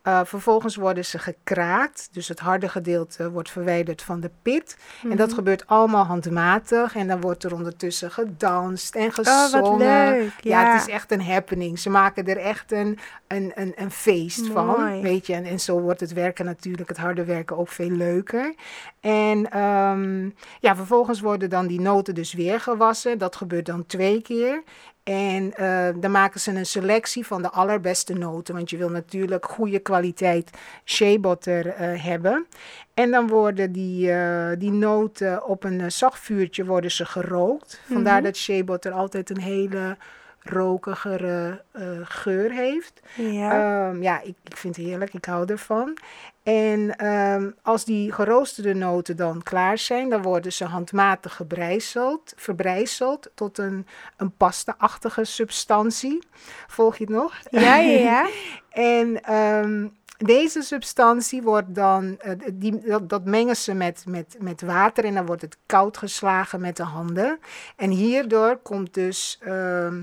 Uh, 0.07 0.19
vervolgens 0.23 0.75
worden 0.75 1.05
ze 1.05 1.19
gekraakt, 1.19 2.09
dus 2.11 2.27
het 2.27 2.39
harde 2.39 2.69
gedeelte 2.69 3.31
wordt 3.31 3.51
verwijderd 3.51 4.01
van 4.01 4.19
de 4.19 4.31
pit. 4.41 4.77
En 5.09 5.17
dat 5.17 5.33
gebeurt 5.33 5.67
allemaal 5.67 6.05
handmatig. 6.05 6.95
En 6.95 7.07
dan 7.07 7.21
wordt 7.21 7.43
er 7.43 7.53
ondertussen 7.53 8.11
gedanst 8.11 8.95
en 8.95 9.07
Oh, 9.07 9.13
gezongen. 9.13 9.61
wat 9.61 9.77
leuk. 9.77 10.31
Ja, 10.41 10.61
Ja, 10.61 10.73
het 10.73 10.87
is 10.87 10.93
echt 10.93 11.11
een 11.11 11.21
happening. 11.23 11.79
Ze 11.79 11.89
maken 11.89 12.27
er 12.27 12.37
echt 12.37 12.71
een, 12.71 12.99
een, 13.27 13.51
een, 13.55 13.73
een 13.75 13.91
feest 13.91 14.47
van. 14.47 15.01
Weet 15.01 15.27
je, 15.27 15.33
en, 15.33 15.45
en 15.45 15.59
zo 15.59 15.79
wordt 15.79 15.99
het 15.99 16.13
werken 16.13 16.45
natuurlijk, 16.45 16.89
het 16.89 16.97
harde 16.97 17.25
werken 17.25 17.57
ook 17.57 17.69
veel 17.69 17.89
leuker. 17.89 18.55
En 18.99 19.51
ehm, 19.51 20.29
ja, 20.59 20.75
vervolgens 20.75 21.19
worden 21.19 21.49
dan 21.49 21.67
die 21.67 21.81
noten 21.81 22.15
dus 22.15 22.33
weer 22.33 22.59
gewassen. 22.59 23.17
Dat 23.17 23.35
gebeurt 23.35 23.65
dan 23.65 23.85
twee 23.85 24.21
keer. 24.21 24.63
En 25.11 25.53
eh, 25.53 25.87
dan 25.95 26.11
maken 26.11 26.39
ze 26.39 26.51
een 26.51 26.65
selectie 26.65 27.25
van 27.25 27.41
de 27.41 27.49
allerbeste 27.49 28.13
noten. 28.13 28.55
Want 28.55 28.69
je 28.69 28.77
wil 28.77 28.89
natuurlijk 28.89 29.45
goede 29.45 29.79
kwaliteit 29.79 30.49
sheebutter 30.85 31.67
eh, 31.67 32.03
hebben. 32.03 32.45
En 32.93 33.11
dan 33.11 33.27
worden 33.27 33.71
die, 33.71 34.11
eh, 34.11 34.49
die 34.57 34.71
noten 34.71 35.45
op 35.45 35.63
een 35.63 35.91
zacht 35.91 36.19
vuurtje 36.19 36.65
worden 36.65 36.91
ze 36.91 37.05
gerookt. 37.05 37.81
Vandaar 37.87 38.15
Mhm. 38.15 38.23
dat 38.23 38.37
sheebutter 38.37 38.91
altijd 38.91 39.29
een 39.29 39.41
hele 39.41 39.97
rokigere 40.43 41.61
geur 42.03 42.51
heeft. 42.51 42.99
ja. 43.15 43.51
Ehm, 43.89 44.01
ja, 44.01 44.21
ik, 44.21 44.35
ik 44.43 44.57
vind 44.57 44.75
het 44.75 44.85
heerlijk. 44.85 45.13
Ik 45.13 45.25
hou 45.25 45.45
ervan. 45.51 45.97
En 46.43 46.95
ehm, 46.95 47.49
als 47.61 47.85
die 47.85 48.11
geroosterde 48.11 48.73
noten 48.73 49.15
dan 49.15 49.43
klaar 49.43 49.77
zijn, 49.77 50.09
dan 50.09 50.21
worden 50.21 50.53
ze 50.53 50.65
handmatig 50.65 51.35
gebrijzeld, 51.35 52.33
verbrijzeld 52.35 53.29
tot 53.35 53.57
een, 53.57 53.87
een 54.17 54.31
pasta-achtige 54.31 55.23
substantie. 55.23 56.23
Volg 56.67 56.97
je 56.97 57.03
het 57.03 57.13
nog? 57.13 57.33
ja, 57.49 57.75
ja, 57.75 57.99
ja. 57.99 58.29
En 58.71 59.23
ehm, 59.23 59.87
deze 60.17 60.61
substantie 60.61 61.41
wordt 61.41 61.75
dan, 61.75 62.19
eh, 62.19 62.31
die, 62.53 62.79
dat, 62.79 63.09
dat 63.09 63.25
mengen 63.25 63.55
ze 63.55 63.73
met, 63.73 64.03
met, 64.07 64.35
met 64.39 64.61
water 64.61 65.05
en 65.05 65.13
dan 65.13 65.25
wordt 65.25 65.41
het 65.41 65.57
koud 65.65 65.97
geslagen 65.97 66.61
met 66.61 66.77
de 66.77 66.83
handen. 66.83 67.39
En 67.75 67.89
hierdoor 67.89 68.57
komt 68.57 68.93
dus 68.93 69.39
ehm, 69.41 70.01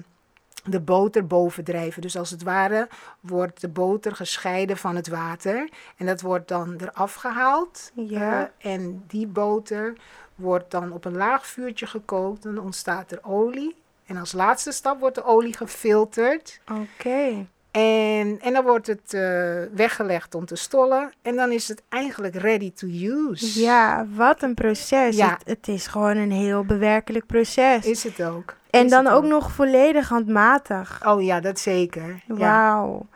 de 0.71 0.81
boter 0.81 1.27
bovendrijven. 1.27 2.03
Dus 2.03 2.17
als 2.17 2.31
het 2.31 2.43
ware 2.43 2.89
wordt 3.21 3.61
de 3.61 3.69
boter 3.69 4.17
gescheiden 4.17 4.77
van 4.77 4.97
het 4.97 5.09
water. 5.09 5.69
En 5.97 6.07
dat 6.07 6.21
wordt 6.21 6.49
dan 6.49 6.77
eraf 6.81 7.15
gehaald. 7.15 7.91
Ja. 7.95 8.51
En 8.59 9.05
die 9.07 9.27
boter 9.27 9.93
wordt 10.35 10.71
dan 10.71 10.93
op 10.93 11.05
een 11.05 11.17
laag 11.17 11.47
vuurtje 11.47 11.87
gekookt. 11.87 12.43
Dan 12.43 12.59
ontstaat 12.59 13.13
er 13.13 13.19
olie. 13.23 13.77
En 14.07 14.17
als 14.17 14.33
laatste 14.33 14.73
stap 14.73 15.01
wordt 15.01 15.15
de 15.15 15.25
olie 15.25 15.57
gefilterd. 15.57 16.61
Oké. 16.71 17.47
En, 17.71 18.41
en 18.41 18.53
dan 18.53 18.65
wordt 18.65 18.87
het 18.87 19.15
eh, 19.15 19.63
weggelegd 19.75 20.35
om 20.35 20.47
te 20.47 20.57
stollen. 20.57 21.13
En 21.23 21.37
dan 21.37 21.53
is 21.53 21.69
het 21.69 21.83
eigenlijk 21.89 22.35
ready 22.35 22.73
to 22.73 22.87
use. 22.87 23.61
Ja, 23.61 24.07
wat 24.15 24.43
een 24.43 24.55
proces. 24.55 25.17
Ja. 25.17 25.31
Het, 25.31 25.43
het 25.45 25.69
is 25.69 25.87
gewoon 25.87 26.17
een 26.17 26.33
heel 26.33 26.65
bewerkelijk 26.65 27.27
proces. 27.27 27.85
Is 27.85 28.05
het 28.05 28.23
ook. 28.23 28.57
En 28.71 28.89
dan 28.89 29.07
ook 29.07 29.25
nog 29.25 29.53
volledig 29.53 30.09
handmatig. 30.09 31.01
Oh 31.07 31.23
ja, 31.23 31.41
dat 31.41 31.59
zeker. 31.59 32.23
Wauw. 32.27 33.07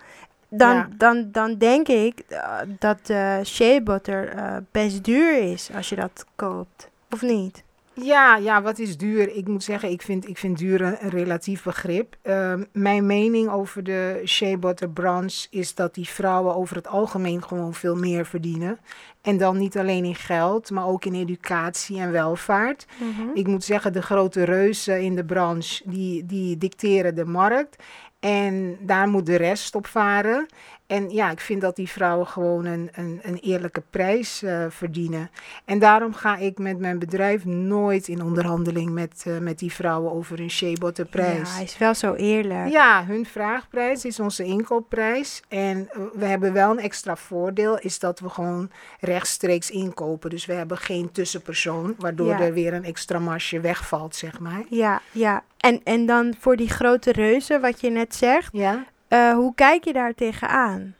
Dan, 0.48 0.74
Ja. 0.74 0.88
dan, 0.96 1.28
dan 1.32 1.58
denk 1.58 1.88
ik 1.88 2.18
eh, 2.28 2.58
dat 2.78 3.06
de 3.06 3.40
shea 3.44 3.80
butter 3.80 4.28
eh, 4.28 4.56
best 4.70 5.04
duur 5.04 5.38
is 5.52 5.70
als 5.74 5.88
je 5.88 5.96
dat 5.96 6.24
koopt. 6.36 6.90
Of 7.10 7.22
niet? 7.22 7.62
Ja, 7.94 8.36
ja, 8.36 8.62
wat 8.62 8.78
is 8.78 8.96
duur? 8.96 9.36
Ik 9.36 9.48
moet 9.48 9.64
zeggen, 9.64 9.90
ik 9.90 10.02
vind, 10.02 10.28
ik 10.28 10.38
vind 10.38 10.58
duur 10.58 10.80
een, 10.80 10.96
een 11.00 11.10
relatief 11.10 11.62
begrip. 11.62 12.16
Ehm, 12.22 12.64
mijn 12.72 13.06
mening 13.06 13.50
over 13.50 13.82
de 13.82 14.22
shea 14.24 14.56
butter 14.56 14.90
branche 14.90 15.46
is 15.50 15.74
dat 15.74 15.94
die 15.94 16.08
vrouwen 16.08 16.54
over 16.54 16.76
het 16.76 16.86
algemeen 16.86 17.42
gewoon 17.42 17.74
veel 17.74 17.96
meer 17.96 18.26
verdienen. 18.26 18.78
En 19.22 19.36
dan 19.36 19.58
niet 19.58 19.78
alleen 19.78 20.04
in 20.04 20.14
geld, 20.14 20.70
maar 20.70 20.86
ook 20.86 21.04
in 21.04 21.14
educatie 21.14 22.00
en 22.00 22.12
welvaart. 22.12 22.86
Ik 23.34 23.46
moet 23.46 23.64
zeggen, 23.64 23.92
de 23.92 24.02
grote 24.02 24.44
reuzen 24.44 25.00
in 25.00 25.14
de 25.16 25.24
branche, 25.24 25.82
die, 25.86 26.26
die 26.26 26.58
dicteren 26.58 27.14
de 27.14 27.24
markt. 27.24 27.82
En 28.20 28.78
daar 28.80 29.08
moet 29.08 29.26
de 29.26 29.36
rest 29.36 29.74
op 29.74 29.86
varen. 29.86 30.46
En 30.92 31.10
ja, 31.10 31.30
ik 31.30 31.40
vind 31.40 31.60
dat 31.60 31.76
die 31.76 31.88
vrouwen 31.88 32.26
gewoon 32.26 32.64
een, 32.64 32.90
een, 32.92 33.20
een 33.22 33.38
eerlijke 33.38 33.82
prijs 33.90 34.42
eh, 34.42 34.64
verdienen. 34.68 35.30
En 35.64 35.78
daarom 35.78 36.14
ga 36.14 36.36
ik 36.36 36.58
met 36.58 36.78
mijn 36.78 36.98
bedrijf 36.98 37.44
nooit 37.44 38.08
in 38.08 38.22
onderhandeling 38.22 38.90
met, 38.90 39.24
eh, 39.26 39.38
met 39.38 39.58
die 39.58 39.72
vrouwen 39.72 40.12
over 40.12 40.40
een 40.40 40.50
shea 40.50 40.72
butter 40.72 41.04
prijs. 41.06 41.48
Ja, 41.48 41.54
hij 41.54 41.64
is 41.64 41.78
wel 41.78 41.94
zo 41.94 42.14
eerlijk. 42.14 42.68
Ja, 42.70 43.04
hun 43.06 43.26
vraagprijs 43.26 44.04
is 44.04 44.20
onze 44.20 44.44
inkoopprijs. 44.44 45.42
En 45.48 45.88
eh, 45.90 46.00
we 46.14 46.24
hebben 46.24 46.52
wel 46.52 46.70
een 46.70 46.78
extra 46.78 47.16
voordeel, 47.16 47.78
is 47.78 47.98
dat 47.98 48.20
we 48.20 48.28
gewoon 48.28 48.70
rechtstreeks 49.00 49.70
inkopen. 49.70 50.30
Dus 50.30 50.46
we 50.46 50.52
hebben 50.52 50.78
geen 50.78 51.12
tussenpersoon, 51.12 51.94
waardoor 51.98 52.26
Ja. 52.28 52.40
er 52.40 52.52
weer 52.52 52.74
een 52.74 52.84
extra 52.84 53.18
marge 53.18 53.60
wegvalt, 53.60 54.16
zeg 54.16 54.40
maar. 54.40 54.62
Ja, 54.68 55.00
ja. 55.12 55.42
En, 55.56 55.80
en 55.84 56.06
dan 56.06 56.34
voor 56.38 56.56
die 56.56 56.68
grote 56.70 57.12
reuzen, 57.12 57.60
wat 57.60 57.80
je 57.80 57.90
net 57.90 58.14
zegt, 58.14 58.48
Ja? 58.52 58.84
Eh, 59.12 59.32
hoe 59.32 59.54
kijk 59.54 59.84
je 59.84 59.92
daar 59.92 60.14
tegenaan? 60.14 60.94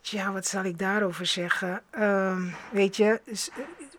Ja, 0.00 0.32
wat 0.32 0.46
zal 0.46 0.64
ik 0.64 0.78
daarover 0.78 1.26
zeggen? 1.26 1.82
Ehm, 1.90 2.42
weet 2.70 2.96
je, 2.96 3.20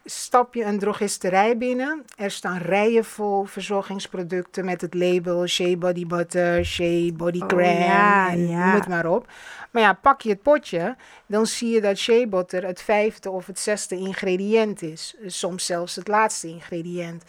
stap 0.05 0.53
je 0.53 0.63
een 0.63 0.79
drogisterij 0.79 1.57
binnen. 1.57 2.05
Er 2.17 2.31
staan 2.31 2.57
rijen 2.57 3.05
vol 3.05 3.43
verzorgingsproducten 3.43 4.65
met 4.65 4.81
het 4.81 4.93
label 4.93 5.47
Shea 5.47 5.75
Body 5.75 6.07
Butter, 6.07 6.65
Shea 6.65 7.11
Body 7.11 7.41
Oh, 7.41 7.47
Cream 7.47 7.79
ja, 7.79 8.29
en 8.29 8.47
ja. 8.47 8.65
noem 8.65 8.75
het 8.75 8.87
maar 8.87 9.05
op. 9.05 9.27
Maar 9.71 9.81
ja, 9.81 9.93
pak 9.93 10.21
je 10.21 10.29
het 10.29 10.41
potje, 10.41 10.95
dan 11.25 11.45
zie 11.45 11.69
je 11.69 11.81
dat 11.81 11.97
Shea 11.97 12.27
Butter 12.27 12.65
het 12.65 12.81
vijfde 12.81 13.29
of 13.29 13.45
het 13.45 13.59
zesde 13.59 13.97
ingrediënt 13.97 14.81
is. 14.81 15.15
Soms 15.25 15.65
zelfs 15.65 15.95
het 15.95 16.07
laatste 16.07 16.47
ingrediënt. 16.47 17.23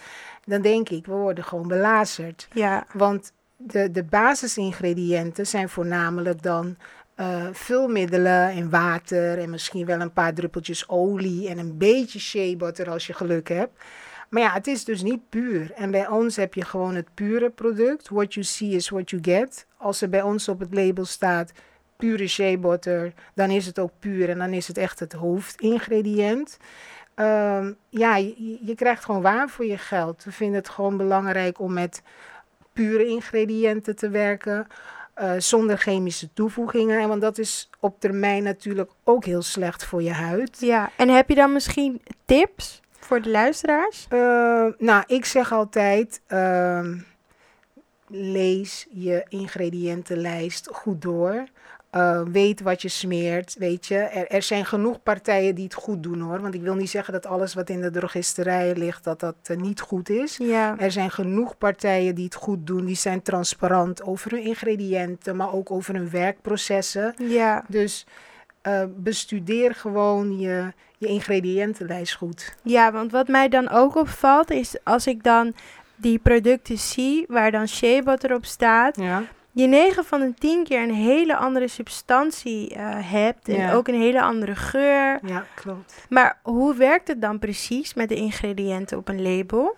Dan 0.44 0.62
denk 0.62 0.88
ik, 0.88 1.06
we 1.06 1.12
worden 1.12 1.44
gewoon 1.44 1.68
belazerd. 1.68 2.49
Ja, 2.52 2.87
Want 2.92 3.32
de, 3.66 3.90
de 3.90 4.04
basisingrediënten 4.04 5.47
zijn 5.47 5.68
voornamelijk 5.68 6.42
dan 6.42 6.76
eh, 7.14 7.47
vulmiddelen 7.52 8.50
en 8.50 8.71
water 8.71 9.38
en 9.38 9.50
misschien 9.50 9.87
wel 9.87 10.00
een 10.00 10.12
paar 10.12 10.35
druppeltjes 10.35 10.88
olie 10.88 11.49
en 11.49 11.59
een 11.59 11.78
beetje 11.78 12.18
shea 12.18 12.56
butter 12.56 12.90
als 12.90 13.06
je 13.06 13.12
geluk 13.12 13.49
hebt. 13.49 13.83
Maar 14.28 14.42
ja, 14.42 14.52
het 14.52 14.66
is 14.66 14.85
dus 14.85 15.02
niet 15.02 15.28
puur. 15.28 15.73
En 15.73 15.90
bij 15.90 16.09
ons 16.09 16.37
heb 16.37 16.54
je 16.54 16.64
gewoon 16.64 16.94
het 16.94 17.09
pure 17.14 17.50
product. 17.50 18.09
What 18.09 18.35
you 18.35 18.47
see 18.47 18.71
is 18.71 18.88
what 18.88 19.11
you 19.11 19.23
get. 19.23 19.66
Als 19.76 20.00
er 20.00 20.09
bij 20.09 20.23
ons 20.23 20.49
op 20.49 20.61
het 20.61 20.75
label 20.75 21.04
staat 21.04 21.52
pure 21.97 22.26
shea 22.26 22.56
butter, 22.56 23.12
dan 23.35 23.50
is 23.50 23.66
het 23.66 23.78
ook 23.78 23.92
puur 23.99 24.30
en 24.30 24.38
dan 24.38 24.52
is 24.52 24.68
het 24.68 24.78
echt 24.78 25.00
het 25.00 25.12
hoofdingrediënt. 25.12 26.56
Ehm, 27.14 27.73
ja, 27.88 28.16
je, 28.16 28.59
je 28.62 28.75
krijgt 28.75 29.04
gewoon 29.04 29.23
waar 29.23 29.49
voor 29.49 29.64
je 29.64 29.78
geld. 29.78 30.25
We 30.25 30.33
vinden 30.33 30.56
het 30.56 30.68
gewoon 30.68 30.97
belangrijk 30.97 31.61
om 31.61 31.73
met 31.73 32.02
pure 32.75 33.07
ingrediënten 33.07 33.97
te 33.97 34.09
werken. 34.09 34.66
eh, 35.14 35.33
zonder 35.38 35.78
chemische 35.78 36.28
toevoegingen. 36.33 37.00
En 37.00 37.09
want 37.09 37.21
dat 37.21 37.38
is 37.38 37.71
op 37.81 38.00
termijn 38.00 38.43
natuurlijk 38.43 38.90
ook 39.04 39.25
heel 39.25 39.43
slecht 39.43 39.85
voor 39.85 40.02
je 40.02 40.12
huid. 40.12 40.57
Ja, 40.61 40.90
en 40.97 41.09
heb 41.09 41.28
je 41.28 41.35
dan 41.35 41.52
misschien 41.52 42.02
tips 42.25 42.81
voor 42.99 43.23
de 43.23 43.31
luisteraars? 43.31 44.07
Eh, 44.09 44.66
nou, 44.78 45.02
ik 45.07 45.25
zeg 45.25 45.52
altijd: 45.52 46.21
ehm, 46.26 46.99
lees 48.09 48.87
je 48.90 49.25
ingrediëntenlijst 49.28 50.69
goed 50.73 51.02
door. 51.02 51.45
Eh, 51.95 52.21
weet 52.33 52.61
wat 52.61 52.83
je 52.83 52.89
smeert, 52.89 53.55
weet 53.59 53.87
je. 53.87 53.97
Er, 53.97 54.27
er 54.29 54.43
zijn 54.43 54.65
genoeg 54.65 55.03
partijen 55.03 55.55
die 55.55 55.65
het 55.65 55.75
goed 55.75 56.03
doen 56.03 56.21
hoor. 56.21 56.41
Want 56.41 56.55
ik 56.55 56.61
wil 56.63 56.75
niet 56.75 56.91
zeggen 56.91 57.13
dat 57.13 57.27
alles 57.27 57.55
wat 57.55 57.69
in 57.71 57.81
de 57.81 57.91
drogisterijen 57.91 58.79
ligt, 58.79 59.05
dat 59.05 59.21
dat 59.21 59.35
eh, 59.43 59.57
niet 59.57 59.81
goed 59.81 60.09
is. 60.09 60.37
Ja, 60.37 60.75
Er 60.79 60.93
zijn 60.93 61.11
genoeg 61.11 61.59
partijen 61.59 62.15
die 62.15 62.25
het 62.25 62.35
goed 62.35 62.67
doen. 62.67 62.85
Die 62.85 62.97
zijn 62.97 63.23
transparant 63.23 64.03
over 64.03 64.31
hun 64.31 64.43
ingrediënten, 64.43 65.37
maar 65.37 65.53
ook 65.53 65.71
over 65.71 65.95
hun 65.95 66.11
werkprocessen. 66.11 67.15
ja, 67.19 67.65
Dus 67.69 68.07
eh, 68.63 68.83
bestudeer 68.97 69.75
gewoon 69.75 70.39
je, 70.39 70.73
je 70.99 71.07
ingrediëntenlijst 71.07 72.15
goed. 72.15 72.55
ja, 72.63 72.93
want 72.93 73.13
wat 73.13 73.29
mij 73.29 73.49
dan 73.49 73.69
ook 73.71 73.95
opvalt 73.97 74.51
is 74.51 74.77
als 74.85 75.07
ik 75.07 75.23
dan 75.23 75.55
die 75.97 76.19
producten 76.19 76.79
zie 76.79 77.25
waar 77.29 77.51
dan 77.51 77.69
shea 77.69 78.03
butter 78.03 78.35
op 78.35 78.45
staat, 78.45 78.97
Ja. 78.97 79.23
Je 79.54 79.66
9 79.66 80.04
van 80.04 80.20
de 80.20 80.34
10 80.34 80.64
keer 80.64 80.82
een 80.82 80.94
hele 80.94 81.37
andere 81.37 81.68
substantie 81.68 82.75
eh, 82.75 82.88
hebt 83.11 83.49
en 83.49 83.54
Ja. 83.56 83.73
ook 83.75 83.88
een 83.88 84.00
hele 84.00 84.23
andere 84.23 84.54
geur. 84.54 85.18
Ja, 85.23 85.44
klopt. 85.54 86.06
Maar 86.08 86.38
hoe 86.42 86.75
werkt 86.75 87.08
het 87.08 87.20
dan 87.20 87.38
precies 87.38 87.94
met 87.94 88.08
de 88.08 88.14
ingrediënten 88.14 88.99
op 88.99 89.08
een 89.08 89.23
label? 89.23 89.76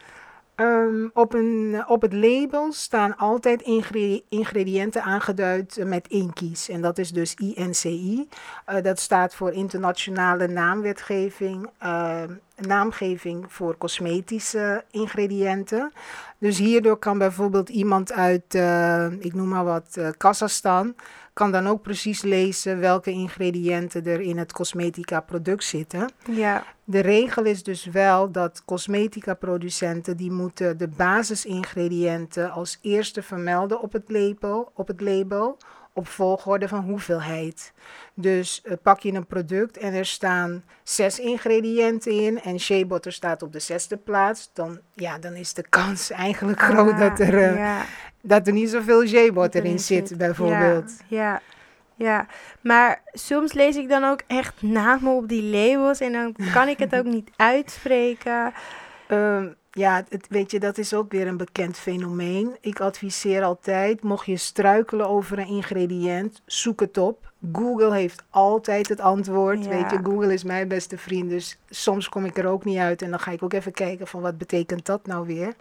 Ehm, 0.54 1.08
op, 1.12 1.34
een, 1.34 1.82
op 1.86 2.02
het 2.02 2.12
label 2.12 2.72
staan 2.72 3.16
altijd 3.16 3.62
ingre- 3.62 4.22
ingrediënten 4.28 5.02
aangeduid 5.02 5.76
eh, 5.78 5.86
met 5.86 6.08
inkies. 6.08 6.68
En 6.68 6.80
dat 6.80 6.98
is 6.98 7.10
dus 7.12 7.34
INCI. 7.34 8.28
Eh, 8.64 8.82
dat 8.82 9.00
staat 9.00 9.34
voor 9.34 9.52
Internationale 9.52 10.46
Naamwetgeving. 10.48 11.68
eh, 11.78 12.22
naamgeving 12.56 13.44
voor 13.48 13.78
cosmetische 13.78 14.84
ingrediënten. 14.90 15.92
Dus 16.38 16.58
hierdoor 16.58 16.98
kan 16.98 17.18
bijvoorbeeld 17.18 17.68
iemand 17.68 18.12
uit, 18.12 18.54
eh, 18.54 19.10
ik 19.18 19.34
noem 19.34 19.48
maar 19.48 19.64
wat, 19.64 19.96
eh 19.96 20.08
Kazachstan, 20.16 20.94
kan 21.32 21.52
dan 21.52 21.66
ook 21.66 21.82
precies 21.82 22.22
lezen 22.22 22.78
welke 22.78 23.10
ingrediënten 23.10 24.06
er 24.06 24.20
in 24.20 24.38
het 24.38 24.52
cosmetica 24.52 25.20
product 25.20 25.64
zitten. 25.64 26.10
Ja, 26.30 26.64
De 26.84 27.00
regel 27.00 27.44
is 27.44 27.62
dus 27.62 27.84
wel 27.84 28.30
dat 28.30 28.62
cosmetica 28.64 29.34
producenten 29.34 30.16
die 30.16 30.30
moeten 30.30 30.78
de 30.78 30.88
basisingrediënten 30.88 32.50
als 32.50 32.78
eerste 32.82 33.22
vermelden 33.22 33.80
op 33.80 33.92
het 33.92 34.04
label, 34.06 34.70
op 34.74 34.86
het 34.86 35.00
label 35.00 35.56
op 35.96 36.08
volgorde 36.08 36.68
van 36.68 36.80
hoeveelheid. 36.80 37.72
Dus 38.14 38.62
eh, 38.64 38.72
pak 38.82 39.00
je 39.00 39.12
een 39.12 39.26
product 39.26 39.78
en 39.78 39.94
er 39.94 40.06
staan 40.06 40.64
zes 40.82 41.18
ingrediënten 41.18 42.12
in 42.12 42.40
en 42.40 42.60
shea 42.60 42.84
butter 42.84 43.12
staat 43.12 43.42
op 43.42 43.52
de 43.52 43.58
zesde 43.58 43.96
plaats, 43.96 44.50
dan, 44.52 44.80
ja, 44.94 45.18
dan 45.18 45.34
is 45.34 45.54
de 45.54 45.64
kans 45.68 46.10
eigenlijk 46.10 46.60
groot 46.60 46.92
Ah, 46.92 46.98
dat, 46.98 47.20
er, 47.20 47.38
eh, 47.38 47.56
ja. 47.56 47.84
dat 48.20 48.46
er 48.46 48.52
niet 48.52 48.70
zoveel 48.70 49.06
shea 49.06 49.32
butter 49.32 49.64
in 49.64 49.78
zit, 49.78 50.08
zit. 50.08 50.18
bijvoorbeeld. 50.18 50.92
Ja, 51.08 51.16
ja, 51.18 51.40
ja. 51.94 52.26
Maar 52.60 53.02
soms 53.12 53.52
lees 53.52 53.76
ik 53.76 53.88
dan 53.88 54.04
ook 54.04 54.20
echt 54.26 54.62
namen 54.62 55.12
op 55.12 55.28
die 55.28 55.42
labels 55.42 56.00
en 56.00 56.12
dan 56.12 56.36
kan 56.52 56.68
ik 56.68 56.78
het 56.78 56.94
ook 56.94 57.04
niet 57.04 57.30
uitspreken. 57.54 58.52
Ehm, 59.08 59.48
ja, 59.76 60.04
het, 60.08 60.26
weet 60.28 60.50
je, 60.50 60.60
dat 60.60 60.78
is 60.78 60.94
ook 60.94 61.12
weer 61.12 61.26
een 61.26 61.36
bekend 61.36 61.76
fenomeen. 61.76 62.56
Ik 62.60 62.80
adviseer 62.80 63.42
altijd, 63.42 64.02
mocht 64.02 64.26
je 64.26 64.36
struikelen 64.36 65.08
over 65.08 65.38
een 65.38 65.46
ingrediënt, 65.46 66.42
zoek 66.46 66.80
het 66.80 66.98
op. 66.98 67.32
Google 67.52 67.94
heeft 67.94 68.22
altijd 68.30 68.88
het 68.88 69.00
antwoord. 69.00 69.64
Ja. 69.64 69.70
Weet 69.70 69.90
je, 69.90 70.00
Google 70.02 70.32
is 70.32 70.44
mijn 70.44 70.68
beste 70.68 70.98
vriend, 70.98 71.30
dus 71.30 71.58
soms 71.68 72.08
kom 72.08 72.24
ik 72.24 72.38
er 72.38 72.46
ook 72.46 72.64
niet 72.64 72.78
uit. 72.78 73.02
En 73.02 73.10
dan 73.10 73.20
ga 73.20 73.30
ik 73.30 73.42
ook 73.42 73.52
even 73.52 73.72
kijken 73.72 74.06
van 74.06 74.20
wat 74.20 74.38
betekent 74.38 74.86
dat 74.86 75.06
nou 75.06 75.26
weer. 75.26 75.54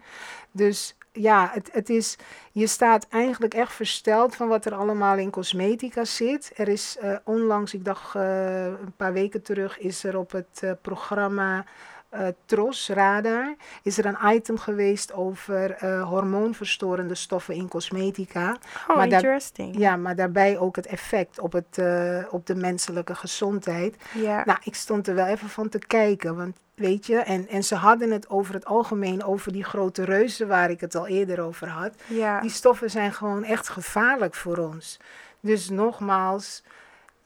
Dus 0.50 0.96
ja, 1.12 1.50
het, 1.52 1.68
het 1.72 1.90
is, 1.90 2.16
je 2.52 2.66
staat 2.66 3.06
eigenlijk 3.08 3.54
echt 3.54 3.72
versteld 3.72 4.36
van 4.36 4.48
wat 4.48 4.64
er 4.64 4.74
allemaal 4.74 5.18
in 5.18 5.30
cosmetica 5.30 6.04
zit. 6.04 6.52
Er 6.56 6.68
is 6.68 6.96
eh, 7.00 7.16
onlangs, 7.24 7.74
ik 7.74 7.84
dacht 7.84 8.14
eh, 8.14 8.64
een 8.64 8.94
paar 8.96 9.12
weken 9.12 9.42
terug, 9.42 9.78
is 9.78 10.04
er 10.04 10.18
op 10.18 10.30
het 10.30 10.60
eh, 10.60 10.70
programma 10.82 11.64
eh, 12.08 12.26
TROS, 12.44 12.88
Radar, 12.88 13.54
is 13.82 13.98
er 13.98 14.06
een 14.06 14.34
item 14.34 14.58
geweest 14.58 15.12
over 15.12 15.70
eh, 15.70 16.08
hormoonverstorende 16.08 17.14
stoffen 17.14 17.54
in 17.54 17.68
cosmetica. 17.68 18.56
Oh, 18.88 18.96
Maar 18.96 19.08
daar- 19.08 19.20
interesting. 19.20 19.78
Ja, 19.78 19.96
maar 19.96 20.16
daarbij 20.16 20.58
ook 20.58 20.76
het 20.76 20.86
effect 20.86 21.40
op, 21.40 21.52
het, 21.52 21.78
eh, 21.78 22.18
op 22.30 22.46
de 22.46 22.54
menselijke 22.54 23.14
gezondheid. 23.14 23.96
Ja. 24.14 24.42
Nou, 24.44 24.58
ik 24.62 24.74
stond 24.74 25.08
er 25.08 25.14
wel 25.14 25.26
even 25.26 25.48
van 25.48 25.68
te 25.68 25.78
kijken, 25.78 26.36
want 26.36 26.56
weet 26.74 27.06
je, 27.06 27.16
en, 27.16 27.48
en 27.48 27.64
ze 27.64 27.74
hadden 27.74 28.10
het 28.10 28.28
over 28.28 28.54
het 28.54 28.64
algemeen 28.66 29.24
over 29.24 29.52
die 29.52 29.64
grote 29.64 30.04
reuzen 30.04 30.48
waar 30.48 30.70
ik 30.70 30.80
het 30.80 30.94
al 30.94 31.06
eerder 31.06 31.40
over 31.40 31.68
had. 31.68 31.94
ja. 32.06 32.40
Die 32.40 32.50
stoffen 32.50 32.90
zijn 32.90 33.12
gewoon 33.12 33.44
echt 33.44 33.68
gevaarlijk 33.68 34.34
voor 34.34 34.56
ons. 34.58 34.96
Dus 35.40 35.70
nogmaals, 35.70 36.62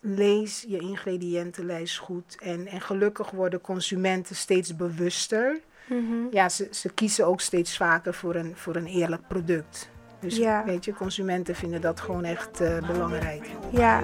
lees 0.00 0.64
je 0.68 0.78
ingrediëntenlijst 0.78 1.98
goed. 1.98 2.36
En, 2.42 2.66
en 2.66 2.80
gelukkig 2.80 3.30
worden 3.30 3.60
consumenten 3.60 4.36
steeds 4.36 4.76
bewuster. 4.76 5.60
Mhm. 5.86 6.14
Ja, 6.30 6.48
ze, 6.48 6.68
ze 6.70 6.88
kiezen 6.92 7.26
ook 7.26 7.40
steeds 7.40 7.76
vaker 7.76 8.14
voor 8.14 8.34
een, 8.34 8.52
voor 8.56 8.76
een 8.76 8.86
eerlijk 8.86 9.22
product. 9.28 9.88
Dus 10.20 10.36
Ja. 10.36 10.64
weet 10.64 10.84
je, 10.84 10.94
consumenten 10.94 11.54
vinden 11.54 11.80
dat 11.80 12.00
gewoon 12.00 12.24
echt 12.24 12.60
eh, 12.60 12.86
belangrijk. 12.86 13.50
ja. 13.70 14.00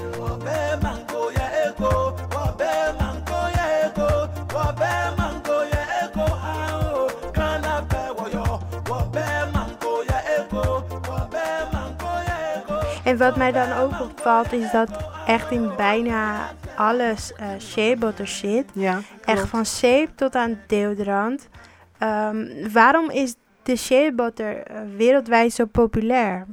En 13.04 13.16
wat 13.18 13.36
mij 13.36 13.52
dan 13.52 13.72
ook 13.72 14.00
opvalt 14.00 14.52
is 14.52 14.70
dat 14.70 14.88
echt 15.26 15.50
in 15.50 15.70
bijna 15.76 16.50
alles 16.76 17.32
eh 17.32 17.48
shea 17.58 17.96
butter 17.96 18.26
zit. 18.26 18.64
Ja, 18.72 19.00
Echt 19.24 19.48
van 19.48 19.66
zeep 19.66 20.16
tot 20.16 20.34
aan 20.34 20.58
deodorant. 20.66 21.48
Ehm, 21.98 22.70
waarom 22.72 23.10
is 23.10 23.34
de 23.62 23.76
shea 23.76 24.12
butter 24.12 24.62
eh, 24.62 24.80
wereldwijd 24.96 25.52
zo 25.52 25.64
populair? 25.64 26.46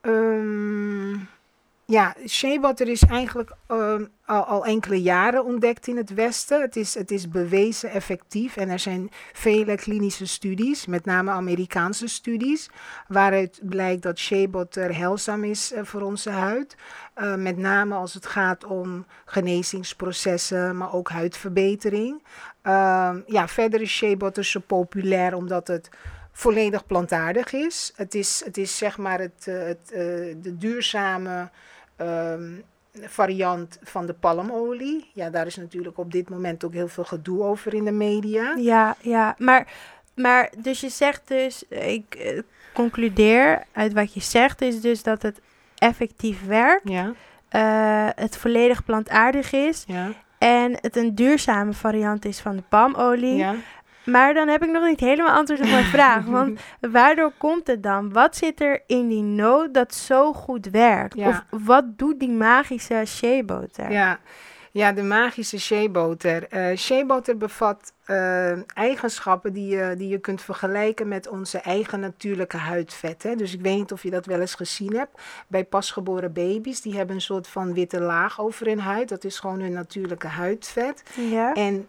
Ehm, 0.00 1.12
ja, 1.84 2.14
shea 2.26 2.60
butter 2.60 2.88
is 2.88 3.02
eigenlijk 3.02 3.52
ehm, 3.66 4.04
al, 4.32 4.44
al 4.44 4.64
enkele 4.64 5.02
jaren 5.02 5.44
ontdekt 5.44 5.86
in 5.86 5.96
het 5.96 6.14
Westen. 6.14 6.60
Het 6.60 6.76
is, 6.76 6.94
het 6.94 7.10
is 7.10 7.28
bewezen 7.28 7.90
effectief 7.90 8.56
en 8.56 8.68
er 8.68 8.78
zijn 8.78 9.10
vele 9.32 9.76
klinische 9.76 10.26
studies, 10.26 10.86
met 10.86 11.04
name 11.04 11.30
Amerikaanse 11.30 12.06
studies, 12.06 12.70
waaruit 13.08 13.60
blijkt 13.62 14.02
dat 14.02 14.18
shea 14.18 14.48
butter 14.48 14.96
heilzaam 14.96 15.44
is 15.44 15.72
eh, 15.72 15.84
voor 15.84 16.00
onze 16.00 16.30
huid. 16.30 16.76
Eh, 17.14 17.34
met 17.34 17.56
name 17.56 17.94
als 17.94 18.14
het 18.14 18.26
gaat 18.26 18.64
om 18.64 19.06
genezingsprocessen, 19.24 20.76
maar 20.76 20.94
ook 20.94 21.10
huidverbetering. 21.10 22.22
Ehm, 22.62 23.20
ja, 23.26 23.48
verder 23.48 23.80
is 23.80 23.90
shea 23.90 24.16
butter 24.16 24.44
zo 24.44 24.60
populair 24.60 25.36
omdat 25.36 25.68
het 25.68 25.88
volledig 26.32 26.86
plantaardig 26.86 27.52
is. 27.52 27.92
Het 27.96 28.14
is, 28.14 28.42
het 28.44 28.56
is 28.56 28.78
zeg 28.78 28.98
maar 28.98 29.20
het, 29.20 29.46
eh, 29.46 29.64
het, 29.64 29.88
de 30.42 30.56
duurzame 30.56 31.50
ehm, 31.96 32.52
variant 33.00 33.78
van 33.82 34.06
de 34.06 34.12
palmolie. 34.12 35.10
Ja, 35.14 35.30
daar 35.30 35.46
is 35.46 35.56
natuurlijk 35.56 35.98
op 35.98 36.12
dit 36.12 36.28
moment 36.28 36.64
ook 36.64 36.72
heel 36.72 36.88
veel 36.88 37.04
gedoe 37.04 37.42
over 37.42 37.74
in 37.74 37.84
de 37.84 37.92
media. 37.92 38.54
Ja, 38.56 38.96
ja. 39.00 39.34
Maar, 39.38 39.66
maar 40.14 40.50
dus 40.58 40.80
je 40.80 40.88
zegt 40.88 41.28
dus, 41.28 41.68
ik 41.68 42.14
eh, 42.14 42.38
concludeer 42.74 43.62
uit 43.72 43.92
wat 43.92 44.14
je 44.14 44.20
zegt, 44.20 44.60
is 44.62 44.80
dus 44.80 45.02
dat 45.02 45.22
het 45.22 45.40
effectief 45.78 46.46
werkt, 46.46 46.88
Ja, 46.88 47.12
eh, 47.48 48.08
het 48.14 48.36
volledig 48.36 48.84
plantaardig 48.84 49.52
is 49.52 49.84
ja, 49.86 50.10
en 50.38 50.76
het 50.80 50.96
een 50.96 51.14
duurzame 51.14 51.72
variant 51.72 52.24
is 52.24 52.40
van 52.40 52.56
de 52.56 52.62
palmolie. 52.68 53.36
ja. 53.36 53.54
Maar 54.04 54.34
dan 54.34 54.48
heb 54.48 54.62
ik 54.62 54.70
nog 54.70 54.84
niet 54.84 55.00
helemaal 55.00 55.34
antwoord 55.34 55.60
op 55.60 55.68
mijn 55.68 55.84
vraag. 55.84 56.24
Want 56.24 56.60
waardoor 56.80 57.32
komt 57.38 57.66
het 57.66 57.82
dan? 57.82 58.12
Wat 58.12 58.36
zit 58.36 58.60
er 58.60 58.82
in 58.86 59.08
die 59.08 59.22
noot 59.22 59.74
dat 59.74 59.94
zo 59.94 60.32
goed 60.32 60.70
werkt? 60.70 61.16
Ja. 61.16 61.28
Of 61.28 61.60
wat 61.64 61.98
doet 61.98 62.20
die 62.20 62.30
magische 62.30 63.02
shea 63.06 63.42
butter? 63.42 63.92
Ja, 63.92 64.18
ja 64.72 64.92
de 64.92 65.02
magische 65.02 65.58
shea 65.58 65.88
butter. 65.88 66.48
Eh 66.48 67.36
bevat 67.38 67.92
eh, 68.04 68.76
eigenschappen 68.76 69.52
die 69.52 69.76
je, 69.76 69.94
die 69.96 70.08
je 70.08 70.18
kunt 70.18 70.42
vergelijken 70.42 71.08
met 71.08 71.28
onze 71.28 71.58
eigen 71.58 72.00
natuurlijke 72.00 72.56
huidvet. 72.56 73.22
Hè? 73.22 73.36
Dus 73.36 73.54
ik 73.54 73.60
weet 73.60 73.76
niet 73.76 73.92
of 73.92 74.02
je 74.02 74.10
dat 74.10 74.26
wel 74.26 74.40
eens 74.40 74.54
gezien 74.54 74.96
hebt. 74.96 75.20
Bij 75.48 75.64
pasgeboren 75.64 76.32
baby's, 76.32 76.80
die 76.80 76.96
hebben 76.96 77.14
een 77.14 77.22
soort 77.22 77.48
van 77.48 77.74
witte 77.74 78.00
laag 78.00 78.40
over 78.40 78.66
hun 78.66 78.80
huid. 78.80 79.08
Dat 79.08 79.24
is 79.24 79.38
gewoon 79.38 79.60
hun 79.60 79.72
natuurlijke 79.72 80.26
huidvet. 80.26 81.02
Ja. 81.30 81.52
En 81.52 81.88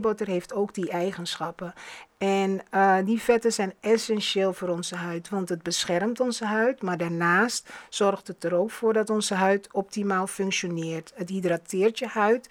butter 0.00 0.26
heeft 0.26 0.54
ook 0.54 0.74
die 0.74 0.90
eigenschappen. 0.90 1.74
En 2.18 2.60
eh, 2.70 2.96
die 3.04 3.20
vetten 3.20 3.52
zijn 3.52 3.74
essentieel 3.80 4.52
voor 4.52 4.68
onze 4.68 4.94
huid, 4.94 5.28
want 5.28 5.48
het 5.48 5.62
beschermt 5.62 6.20
onze 6.20 6.44
huid, 6.44 6.82
maar 6.82 6.96
daarnaast 6.96 7.70
zorgt 7.88 8.26
het 8.26 8.44
er 8.44 8.54
ook 8.54 8.70
voor 8.70 8.92
dat 8.92 9.10
onze 9.10 9.34
huid 9.34 9.68
optimaal 9.72 10.26
functioneert. 10.26 11.12
Het 11.14 11.28
hydrateert 11.28 11.98
je 11.98 12.06
huid 12.06 12.48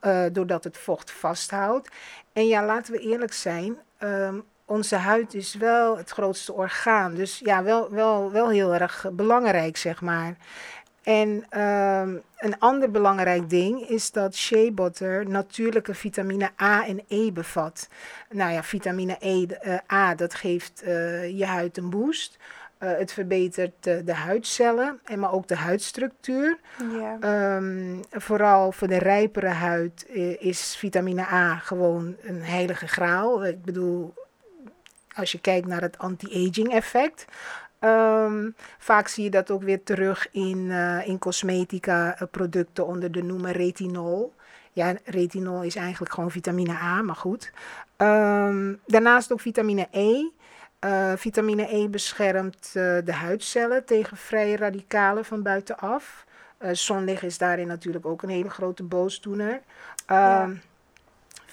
eh, 0.00 0.24
doordat 0.32 0.64
het 0.64 0.78
vocht 0.78 1.10
vasthoudt. 1.10 1.88
En 2.32 2.46
ja, 2.46 2.64
laten 2.64 2.92
we 2.92 2.98
eerlijk 2.98 3.32
zijn, 3.32 3.76
ehm, 3.98 4.40
onze 4.64 4.96
huid 4.96 5.34
is 5.34 5.54
wel 5.54 5.96
het 5.96 6.10
grootste 6.10 6.52
orgaan, 6.52 7.14
dus 7.14 7.38
ja, 7.38 7.62
wel, 7.62 7.90
wel, 7.90 8.30
wel 8.32 8.48
heel 8.48 8.74
erg 8.74 9.06
belangrijk, 9.12 9.76
zeg 9.76 10.00
maar. 10.00 10.36
En 11.06 11.44
ehm, 11.48 12.16
een 12.38 12.58
ander 12.58 12.90
belangrijk 12.90 13.50
ding 13.50 13.88
is 13.88 14.10
dat 14.10 14.36
shea 14.36 14.70
butter 14.70 15.28
natuurlijke 15.28 15.94
vitamine 15.94 16.50
A 16.62 16.86
en 16.86 17.00
E 17.08 17.32
bevat. 17.32 17.88
Nou 18.30 18.52
ja, 18.52 18.62
vitamine 18.62 19.16
E, 19.20 19.46
eh, 19.46 19.78
A, 19.92 20.14
dat 20.14 20.34
geeft 20.34 20.82
eh, 20.82 21.38
je 21.38 21.44
huid 21.44 21.76
een 21.76 21.90
boost. 21.90 22.36
Eh, 22.78 22.90
het 22.98 23.12
verbetert 23.12 23.82
de 23.82 24.14
huidcellen 24.14 25.00
en 25.04 25.18
maar 25.18 25.32
ook 25.32 25.48
de 25.48 25.56
huidstructuur. 25.56 26.58
ja. 26.92 27.16
Ehm, 27.20 28.02
vooral 28.10 28.72
voor 28.72 28.88
de 28.88 28.98
rijpere 28.98 29.48
huid 29.48 30.06
is 30.38 30.76
vitamine 30.76 31.22
A 31.22 31.56
gewoon 31.56 32.16
een 32.22 32.42
heilige 32.42 32.88
graal. 32.88 33.46
Ik 33.46 33.62
bedoel, 33.62 34.14
als 35.14 35.32
je 35.32 35.40
kijkt 35.40 35.66
naar 35.66 35.82
het 35.82 35.98
anti-aging 35.98 36.72
effect. 36.72 37.24
Ehm, 37.78 38.50
vaak 38.78 39.08
zie 39.08 39.24
je 39.24 39.30
dat 39.30 39.50
ook 39.50 39.62
weer 39.62 39.82
terug 39.82 40.28
in, 40.30 40.70
eh, 40.70 41.08
in 41.08 41.18
cosmetica 41.18 42.18
eh, 42.18 42.28
producten 42.30 42.86
onder 42.86 43.12
de 43.12 43.22
noemer 43.22 43.52
retinol. 43.52 44.34
Ja, 44.72 44.94
retinol 45.04 45.62
is 45.62 45.76
eigenlijk 45.76 46.14
gewoon 46.14 46.30
vitamine 46.30 46.72
A, 46.72 47.02
maar 47.02 47.16
goed. 47.16 47.52
Ehm, 47.96 48.74
daarnaast 48.86 49.32
ook 49.32 49.40
vitamine 49.40 49.88
E. 49.90 50.30
Eh, 50.78 51.12
vitamine 51.16 51.74
E 51.74 51.88
beschermt 51.88 52.72
de 52.72 53.12
huidcellen 53.12 53.84
tegen 53.84 54.16
vrije 54.16 54.56
radicalen 54.56 55.24
van 55.24 55.42
buitenaf. 55.42 56.24
Zonlicht 56.72 57.22
is 57.22 57.38
daarin 57.38 57.66
natuurlijk 57.66 58.06
ook 58.06 58.22
een 58.22 58.28
hele 58.28 58.50
grote 58.50 58.82
boosdoener. 58.82 59.60
Ja. 60.06 60.50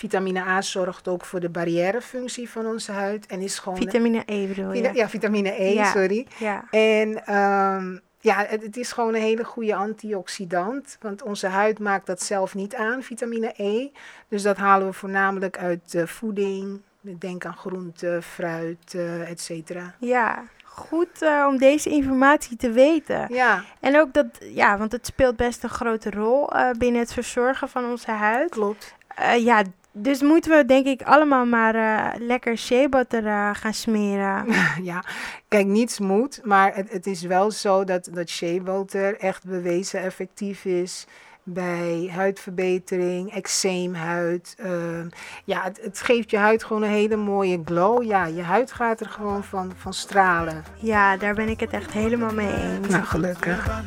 Vitamine 0.03 0.39
A 0.39 0.61
zorgt 0.61 1.07
ook 1.07 1.25
voor 1.25 1.39
de 1.39 1.49
barrièrefunctie 1.49 2.49
van 2.49 2.65
onze 2.65 2.91
huid 2.91 3.25
en 3.25 3.39
is 3.41 3.59
gewoon. 3.59 3.77
Vitamine 3.77 4.23
E 4.25 4.47
bedoel 4.47 4.73
je? 4.73 4.89
Ja, 4.93 5.09
vitamine 5.09 5.61
E, 5.61 5.73
Ja. 5.73 5.91
sorry. 5.91 6.27
Ja. 6.37 6.63
En 6.71 7.25
ehm, 7.25 7.97
ja, 8.19 8.45
het, 8.47 8.61
het 8.63 8.77
is 8.77 8.91
gewoon 8.91 9.13
een 9.15 9.21
hele 9.21 9.43
goede 9.43 9.75
antioxidant. 9.75 10.97
Want 11.01 11.21
onze 11.23 11.47
huid 11.47 11.79
maakt 11.79 12.05
dat 12.05 12.21
zelf 12.21 12.55
niet 12.55 12.75
aan, 12.75 13.03
vitamine 13.03 13.53
E. 13.57 13.87
Dus 14.27 14.41
dat 14.41 14.57
halen 14.57 14.87
we 14.87 14.93
voornamelijk 14.93 15.57
uit 15.57 15.95
eh, 15.95 16.05
voeding. 16.05 16.81
Denk 17.01 17.45
aan 17.45 17.57
groente, 17.57 18.19
fruit, 18.21 18.93
eh 18.95 19.29
et 19.29 19.41
cetera. 19.41 19.95
Ja, 19.99 20.43
goed 20.63 21.21
eh, 21.21 21.45
om 21.49 21.57
deze 21.57 21.89
informatie 21.89 22.57
te 22.57 22.71
weten. 22.71 23.25
Ja, 23.29 23.63
En 23.79 23.99
ook 23.99 24.13
dat, 24.13 24.25
ja, 24.39 24.77
want 24.77 24.91
het 24.91 25.05
speelt 25.05 25.35
best 25.35 25.63
een 25.63 25.69
grote 25.69 26.11
rol 26.11 26.49
binnen 26.77 27.01
het 27.01 27.13
verzorgen 27.13 27.69
van 27.69 27.85
onze 27.85 28.11
huid. 28.11 28.49
klopt. 28.49 28.95
Ja, 29.37 29.63
dus 29.93 30.21
moeten 30.21 30.57
we 30.57 30.65
denk 30.65 30.85
ik 30.85 31.01
allemaal 31.01 31.45
maar 31.45 31.75
eh, 31.75 32.19
lekker 32.19 32.57
shea 32.57 32.89
butter 32.89 33.25
eh, 33.25 33.49
gaan 33.53 33.73
smeren. 33.73 34.45
ja, 34.91 35.03
kijk, 35.47 35.65
niets 35.65 35.99
moet, 35.99 36.39
maar 36.43 36.75
het, 36.75 36.91
het 36.91 37.07
is 37.07 37.21
wel 37.21 37.51
zo 37.51 37.83
dat, 37.83 38.09
dat 38.11 38.29
shea 38.29 38.59
butter 38.59 39.17
echt 39.19 39.45
bewezen 39.45 39.99
effectief 40.01 40.65
is 40.65 41.05
bij 41.43 42.09
huidverbetering, 42.13 43.33
eczeemhuid. 43.33 44.55
ehm, 44.57 45.07
ja, 45.45 45.63
het, 45.63 45.79
het 45.81 46.01
geeft 46.01 46.29
je 46.29 46.37
huid 46.37 46.63
gewoon 46.63 46.83
een 46.83 46.89
hele 46.89 47.15
mooie 47.15 47.61
glow. 47.65 48.03
Ja, 48.03 48.25
je 48.25 48.41
huid 48.41 48.71
gaat 48.71 48.99
er 48.99 49.09
gewoon 49.09 49.43
van, 49.43 49.71
van 49.77 49.93
stralen. 49.93 50.63
Ja, 50.79 51.17
daar 51.17 51.33
ben 51.33 51.49
ik 51.49 51.59
het 51.59 51.71
echt 51.71 51.91
helemaal 51.91 52.33
mee 52.33 52.53
eens. 52.53 52.87
Nou, 52.87 53.03
gelukkig. 53.03 53.81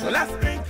So 0.00 0.10
let's 0.10 0.63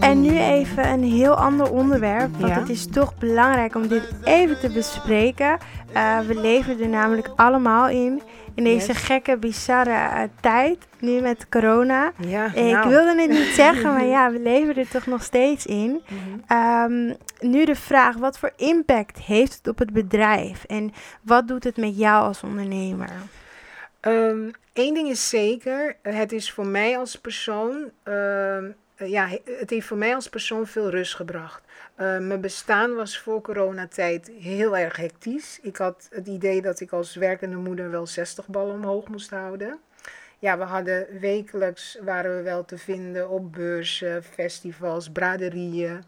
En 0.00 0.20
nu 0.20 0.38
even 0.38 0.88
een 0.88 1.02
heel 1.04 1.34
ander 1.34 1.70
onderwerp, 1.70 2.36
want 2.38 2.52
Ja. 2.52 2.60
het 2.60 2.68
is 2.68 2.86
toch 2.86 3.14
belangrijk 3.18 3.74
om 3.74 3.88
dit 3.88 4.02
even 4.24 4.60
te 4.60 4.70
bespreken. 4.70 5.58
Eh, 5.92 6.18
we 6.20 6.34
leven 6.40 6.80
er 6.80 6.88
namelijk 6.88 7.30
allemaal 7.36 7.88
in, 7.88 8.22
in 8.54 8.64
deze 8.64 8.86
Yes. 8.92 8.96
gekke, 9.02 9.36
bizarre 9.36 9.90
eh, 9.90 10.20
tijd, 10.40 10.78
nu 10.98 11.20
met 11.20 11.48
corona. 11.48 12.12
Ja, 12.18 12.54
Ik 12.54 12.72
nou. 12.72 12.88
wilde 12.88 13.20
het 13.20 13.30
niet 13.30 13.52
zeggen, 13.54 13.92
maar 13.92 14.04
ja, 14.16 14.30
we 14.30 14.40
leven 14.40 14.76
er 14.76 14.88
toch 14.88 15.06
nog 15.06 15.22
steeds 15.22 15.66
in. 15.66 16.00
Mhm. 16.08 16.18
Ehm, 16.46 17.14
nu 17.40 17.64
de 17.64 17.74
vraag, 17.76 18.16
wat 18.16 18.38
voor 18.38 18.52
impact 18.56 19.18
heeft 19.18 19.54
het 19.54 19.68
op 19.68 19.78
het 19.78 19.92
bedrijf? 19.92 20.64
En 20.64 20.92
wat 21.22 21.48
doet 21.48 21.64
het 21.64 21.76
met 21.76 21.98
jou 21.98 22.24
als 22.24 22.42
ondernemer? 22.42 23.08
Eén 24.00 24.52
Ehm, 24.72 24.94
ding 24.94 25.08
is 25.08 25.28
zeker, 25.28 25.96
het 26.02 26.32
is 26.32 26.52
voor 26.52 26.66
mij 26.66 26.98
als 26.98 27.16
persoon, 27.16 27.90
ehm, 28.02 28.70
eh, 28.96 29.08
ja, 29.08 29.26
he- 29.28 29.42
het 29.44 29.70
heeft 29.70 29.86
voor 29.86 29.96
mij 29.96 30.14
als 30.14 30.28
persoon 30.28 30.66
veel 30.66 30.90
rust 30.90 31.14
gebracht. 31.14 31.62
Eh, 31.94 32.18
mijn 32.18 32.40
bestaan 32.40 32.94
was 32.94 33.18
voor 33.18 33.40
coronatijd 33.40 34.30
heel 34.38 34.76
erg 34.76 34.96
hectisch. 34.96 35.58
Ik 35.62 35.76
had 35.76 36.08
het 36.10 36.26
idee 36.26 36.62
dat 36.62 36.80
ik 36.80 36.92
als 36.92 37.14
werkende 37.14 37.56
moeder 37.56 37.90
wel 37.90 38.06
60 38.06 38.46
ballen 38.48 38.74
omhoog 38.74 39.08
moest 39.08 39.30
houden. 39.30 39.78
Ja, 40.40 40.58
we 40.58 40.64
hadden 40.64 41.06
wekelijks, 41.20 41.98
waren 42.02 42.36
we 42.36 42.42
wel 42.42 42.64
te 42.64 42.78
vinden 42.78 43.28
op 43.28 43.52
beurzen, 43.52 44.22
festivals, 44.24 45.10
braderieën. 45.10 46.04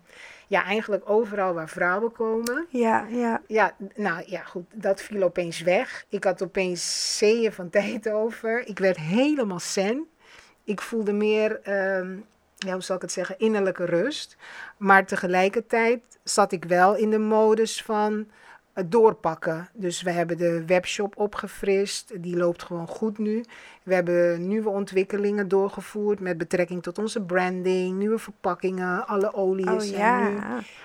Ja, 0.47 0.65
eigenlijk 0.65 1.11
overal 1.11 1.55
waar 1.55 1.69
vrouwen 1.69 2.13
komen. 2.13 2.67
Ja, 2.69 3.07
ja, 3.11 3.43
Ja, 3.47 3.77
nou 3.95 4.23
ja, 4.27 4.43
goed, 4.43 4.65
dat 4.75 5.01
viel 5.01 5.23
opeens 5.23 5.61
weg. 5.61 6.05
Ik 6.09 6.25
had 6.25 6.43
opeens 6.43 7.17
zeeën 7.19 7.53
van 7.53 7.71
tijd 7.81 8.11
over. 8.11 8.67
Ik 8.67 8.79
werd 8.79 8.97
helemaal 8.97 9.61
zen. 9.61 10.07
Ik 10.65 10.81
voelde 10.81 11.13
meer, 11.13 11.61
ehm, 11.63 12.17
ja, 12.57 12.73
hoe 12.73 12.83
zal 12.83 12.97
ik 12.97 13.03
het 13.03 13.13
zeggen, 13.13 13.39
innerlijke 13.39 13.85
rust. 13.85 14.37
Maar 14.77 15.07
tegelijkertijd 15.07 16.03
zat 16.23 16.53
ik 16.53 16.65
wel 16.65 16.97
in 16.97 17.11
de 17.11 17.19
modus 17.19 17.83
van 17.83 18.27
doorpakken. 18.87 19.69
Dus 19.73 20.03
we 20.03 20.11
hebben 20.11 20.39
de 20.39 20.65
webshop 20.67 21.17
opgefrist. 21.17 22.23
Die 22.23 22.37
loopt 22.37 22.63
gewoon 22.63 22.87
goed 22.87 23.19
nu. 23.19 23.45
We 23.83 23.95
hebben 23.95 24.49
nieuwe 24.49 24.69
ontwikkelingen 24.69 25.49
doorgevoerd 25.49 26.21
met 26.21 26.39
betrekking 26.39 26.83
tot 26.83 26.99
onze 26.99 27.23
branding, 27.23 27.99
nieuwe 27.99 28.19
verpakkingen, 28.19 29.07
alle 29.07 29.35
olies. 29.35 29.67
oh 29.67 29.81
zijn 29.81 30.35
nu 30.35 30.41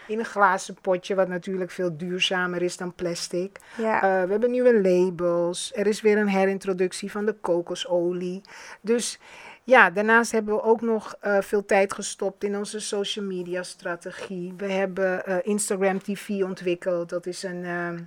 in 0.07 0.19
een 0.19 0.25
glazen 0.25 0.77
potje, 0.81 1.15
wat 1.15 1.27
natuurlijk 1.27 1.71
veel 1.71 1.97
duurzamer 1.97 2.61
is 2.61 2.77
dan 2.77 2.93
plastic. 2.93 3.57
ja. 3.77 3.95
Eh, 3.95 4.23
we 4.25 4.31
hebben 4.31 4.51
nieuwe 4.51 4.81
labels. 4.81 5.71
Er 5.75 5.87
is 5.87 6.01
weer 6.01 6.17
een 6.17 6.27
herintroductie 6.27 7.11
van 7.11 7.25
de 7.25 7.33
kokosolie. 7.41 8.41
Dus 8.81 9.19
ja, 9.67 9.89
daarnaast 9.89 10.31
hebben 10.31 10.55
we 10.55 10.63
ook 10.63 10.81
nog 10.81 11.15
eh, 11.19 11.37
veel 11.41 11.65
tijd 11.65 11.93
gestopt 11.93 12.43
in 12.43 12.57
onze 12.57 12.79
social 12.79 13.25
media 13.25 13.63
strategie. 13.63 14.53
We 14.57 14.71
hebben 14.71 15.25
eh, 15.25 15.35
Instagram 15.41 16.01
TV 16.01 16.29
ontwikkeld. 16.29 17.09
Dat 17.09 17.25
is 17.25 17.43
een. 17.43 17.65
ehm, 17.65 17.97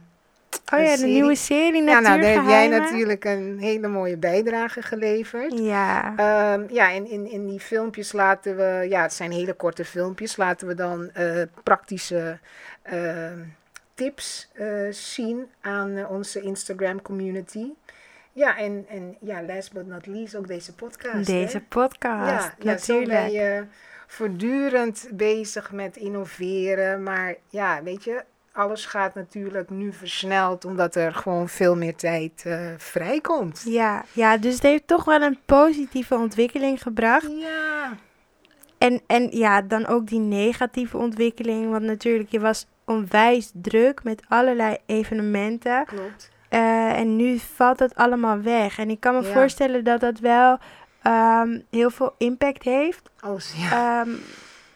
oh 0.72 0.78
een 0.78 0.84
ja, 0.84 0.90
de 0.90 0.96
serie. 0.96 1.12
nieuwe 1.14 1.34
serie 1.34 1.82
ja, 1.84 2.00
nou, 2.00 2.20
daar 2.20 2.32
heb 2.32 2.44
jij 2.48 2.68
natuurlijk 2.68 3.24
een 3.24 3.58
hele 3.58 3.88
mooie 3.88 4.16
bijdrage 4.16 4.82
geleverd. 4.82 5.58
Ja, 5.58 6.12
Ehm, 6.16 6.64
ja, 6.68 6.92
en 6.92 7.10
in, 7.10 7.30
in 7.30 7.46
die 7.46 7.60
filmpjes 7.60 8.12
laten 8.12 8.56
we, 8.56 8.86
ja, 8.88 9.02
het 9.02 9.12
zijn 9.12 9.30
hele 9.30 9.52
korte 9.54 9.84
filmpjes, 9.84 10.36
laten 10.36 10.66
we 10.66 10.74
dan 10.74 11.10
eh, 11.10 11.42
praktische 11.62 12.38
ehm, 12.82 13.38
tips 13.94 14.50
zien 14.90 15.46
aan 15.60 16.06
onze 16.06 16.40
Instagram 16.40 17.02
community. 17.02 17.66
Ja, 18.32 18.58
en, 18.58 18.84
en 18.88 19.16
ja, 19.20 19.42
last 19.42 19.72
but 19.72 19.86
not 19.86 20.06
least 20.06 20.36
ook 20.36 20.46
deze 20.46 20.74
podcast. 20.74 21.14
hè? 21.14 21.22
deze 21.22 21.60
podcast, 21.60 22.52
ja, 22.58 22.72
ja, 22.72 22.78
zo 22.78 22.94
ben 22.94 23.06
natuurlijk. 23.08 23.30
je 23.30 23.64
voortdurend 24.06 25.08
bezig 25.12 25.72
met 25.72 25.96
innoveren. 25.96 27.02
Maar 27.02 27.34
ja, 27.48 27.82
weet 27.82 28.04
je, 28.04 28.24
alles 28.52 28.86
gaat 28.86 29.14
natuurlijk 29.14 29.70
nu 29.70 29.92
versneld, 29.92 30.64
omdat 30.64 30.94
er 30.94 31.14
gewoon 31.14 31.48
veel 31.48 31.76
meer 31.76 31.96
tijd 31.96 32.42
eh, 32.46 32.60
vrijkomt. 32.76 33.62
Ja, 33.66 34.04
ja, 34.12 34.36
dus 34.36 34.54
het 34.54 34.62
heeft 34.62 34.86
toch 34.86 35.04
wel 35.04 35.22
een 35.22 35.38
positieve 35.44 36.14
ontwikkeling 36.14 36.82
gebracht. 36.82 37.30
Ja, 37.30 37.96
En, 38.78 39.00
en 39.06 39.30
ja, 39.30 39.62
dan 39.62 39.86
ook 39.86 40.06
die 40.06 40.20
negatieve 40.20 40.96
ontwikkeling. 40.96 41.70
Want 41.70 41.82
natuurlijk, 41.82 42.30
je 42.30 42.40
was 42.40 42.66
onwijs 42.84 43.50
druk 43.54 44.02
met 44.04 44.22
allerlei 44.28 44.76
evenementen. 44.86 45.84
klopt. 45.84 46.30
Eh, 46.50 46.98
en 46.98 47.16
nu 47.16 47.38
valt 47.38 47.78
dat 47.78 47.94
allemaal 47.94 48.40
weg. 48.40 48.78
En 48.78 48.90
ik 48.90 49.00
kan 49.00 49.14
me 49.14 49.22
Ja. 49.26 49.32
voorstellen 49.32 49.84
dat 49.84 50.00
dat 50.00 50.18
wel 50.18 50.58
ehm, 51.02 51.60
heel 51.70 51.90
veel 51.90 52.14
impact 52.18 52.62
heeft. 52.62 53.10
Oh, 53.26 53.38
ja. 53.56 54.00
Ehm, 54.00 54.10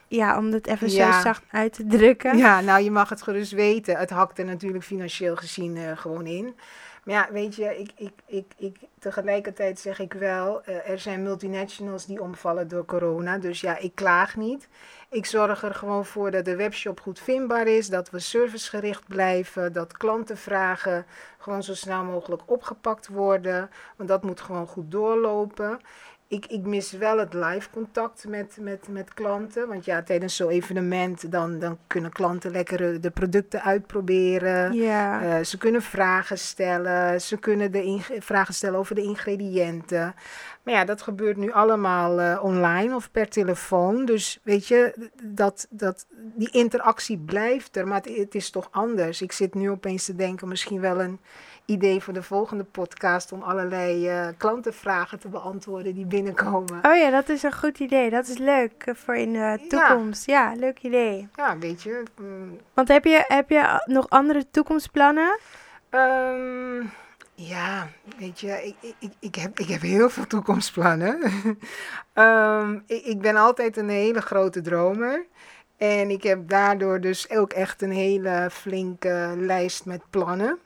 ja, 0.08 0.38
om 0.38 0.52
het 0.52 0.66
even 0.66 0.90
Ja. 0.90 1.12
zo 1.12 1.20
zacht 1.20 1.42
uit 1.50 1.72
te 1.72 1.86
drukken. 1.86 2.36
Ja, 2.36 2.60
nou, 2.60 2.82
je 2.82 2.90
mag 2.90 3.08
het 3.08 3.22
gerust 3.22 3.52
weten. 3.52 3.96
Het 3.96 4.10
hakt 4.10 4.38
er 4.38 4.44
natuurlijk 4.44 4.84
financieel 4.84 5.36
gezien 5.36 5.76
eh, 5.76 5.96
gewoon 5.96 6.26
in. 6.26 6.56
Maar 7.04 7.14
ja, 7.14 7.28
weet 7.32 7.54
je, 7.56 7.78
ik, 7.78 7.90
ik, 7.96 8.12
ik, 8.26 8.44
ik, 8.58 8.76
tegelijkertijd 8.98 9.78
zeg 9.80 9.98
ik 9.98 10.12
wel, 10.12 10.62
eh, 10.64 10.90
er 10.90 10.98
zijn 10.98 11.22
multinationals 11.22 12.06
die 12.06 12.20
omvallen 12.22 12.68
door 12.68 12.84
corona. 12.84 13.38
Dus 13.38 13.60
ja, 13.60 13.78
ik 13.78 13.94
klaag 13.94 14.36
niet. 14.36 14.68
Ik 15.14 15.26
zorg 15.26 15.62
er 15.62 15.74
gewoon 15.74 16.04
voor 16.04 16.30
dat 16.30 16.44
de 16.44 16.56
webshop 16.56 17.00
goed 17.00 17.20
vindbaar 17.20 17.66
is, 17.66 17.88
dat 17.88 18.10
we 18.10 18.18
servicegericht 18.18 19.06
blijven, 19.08 19.72
dat 19.72 19.96
klantenvragen 19.96 21.06
gewoon 21.38 21.62
zo 21.62 21.74
snel 21.74 22.04
mogelijk 22.04 22.42
opgepakt 22.46 23.08
worden. 23.08 23.70
Want 23.96 24.08
dat 24.08 24.22
moet 24.22 24.40
gewoon 24.40 24.66
goed 24.66 24.90
doorlopen. 24.90 25.80
Ik, 26.28 26.46
ik 26.46 26.66
mis 26.66 26.92
wel 26.92 27.18
het 27.18 27.34
live 27.34 27.70
contact 27.70 28.24
met, 28.28 28.56
met, 28.60 28.88
met 28.88 29.14
klanten. 29.14 29.68
Want 29.68 29.84
ja, 29.84 30.02
tijdens 30.02 30.36
zo'n 30.36 30.50
evenement 30.50 31.30
dan, 31.30 31.58
dan 31.58 31.78
kunnen 31.86 32.12
klanten 32.12 32.50
lekker 32.50 32.94
eh, 32.94 33.00
de 33.00 33.10
producten 33.10 33.62
uitproberen. 33.62 34.72
Ja. 34.72 35.22
Eh, 35.22 35.44
ze 35.44 35.58
kunnen 35.58 35.82
vragen 35.82 36.38
stellen. 36.38 37.20
Ze 37.20 37.36
kunnen 37.36 37.72
de 37.72 38.00
vragen 38.18 38.54
stellen 38.54 38.78
over 38.78 38.94
de 38.94 39.02
ingrediënten. 39.02 40.14
Maar 40.62 40.74
ja, 40.74 40.84
dat 40.84 41.02
gebeurt 41.02 41.36
nu 41.36 41.52
allemaal 41.52 42.20
eh, 42.20 42.44
online 42.44 42.94
of 42.94 43.10
per 43.10 43.28
telefoon. 43.28 44.04
Dus 44.04 44.40
weet 44.42 44.68
je, 44.68 45.10
dat, 45.22 45.66
dat, 45.70 46.06
die 46.34 46.50
interactie 46.50 47.18
blijft 47.18 47.76
er. 47.76 47.86
Maar 47.86 48.00
het, 48.02 48.16
het 48.16 48.34
is 48.34 48.50
toch 48.50 48.68
anders. 48.70 49.22
Ik 49.22 49.32
zit 49.32 49.54
nu 49.54 49.70
opeens 49.70 50.04
te 50.04 50.14
denken, 50.14 50.48
misschien 50.48 50.80
wel 50.80 51.00
een 51.00 51.20
idee 51.64 52.00
voor 52.02 52.12
de 52.12 52.22
volgende 52.22 52.64
podcast. 52.64 53.32
Om 53.32 53.42
allerlei 53.42 54.08
eh, 54.08 54.26
klantenvragen 54.36 55.18
te 55.20 55.28
beantwoorden 55.28 55.94
die 55.94 56.06
binnenkomen. 56.06 56.78
Oh 56.84 56.96
ja, 56.96 57.10
dat 57.10 57.28
is 57.28 57.42
een 57.42 57.52
goed 57.54 57.78
idee. 57.78 58.10
Dat 58.10 58.26
is 58.28 58.38
leuk 58.38 58.72
eh, 58.84 58.94
voor 58.94 59.16
in 59.16 59.32
de 59.32 59.64
toekomst. 59.68 60.26
Ja, 60.26 60.52
leuk 60.56 60.78
idee. 60.82 61.28
Ja, 61.36 61.58
weet 61.58 61.82
je. 61.82 62.02
mm, 62.20 62.58
Want 62.74 62.88
heb 62.88 63.04
je, 63.04 63.24
heb 63.28 63.50
je 63.50 63.82
nog 63.84 64.08
andere 64.08 64.50
toekomstplannen? 64.50 65.38
Ehm, 65.90 66.80
ja, 67.34 67.88
weet 68.18 68.40
je, 68.40 68.74
ik, 68.80 68.94
ik- 68.98 69.12
ik, 69.20 69.34
heb, 69.34 69.58
ik 69.58 69.68
heb 69.68 69.80
heel 69.80 70.10
veel 70.10 70.26
toekomstplannen. 70.26 71.18
Ehm, 72.12 72.78
ik, 72.86 73.04
ik 73.04 73.20
ben 73.20 73.36
altijd 73.36 73.76
een 73.76 73.88
hele 73.88 74.20
grote 74.20 74.60
dromer. 74.60 75.26
En 75.76 76.10
ik 76.10 76.22
heb 76.22 76.48
daardoor 76.48 77.00
dus 77.00 77.30
ook 77.30 77.52
echt 77.52 77.82
een 77.82 77.90
hele 77.92 78.48
flinke 78.52 79.34
lijst 79.36 79.84
met 79.84 80.02
plannen. 80.10 80.58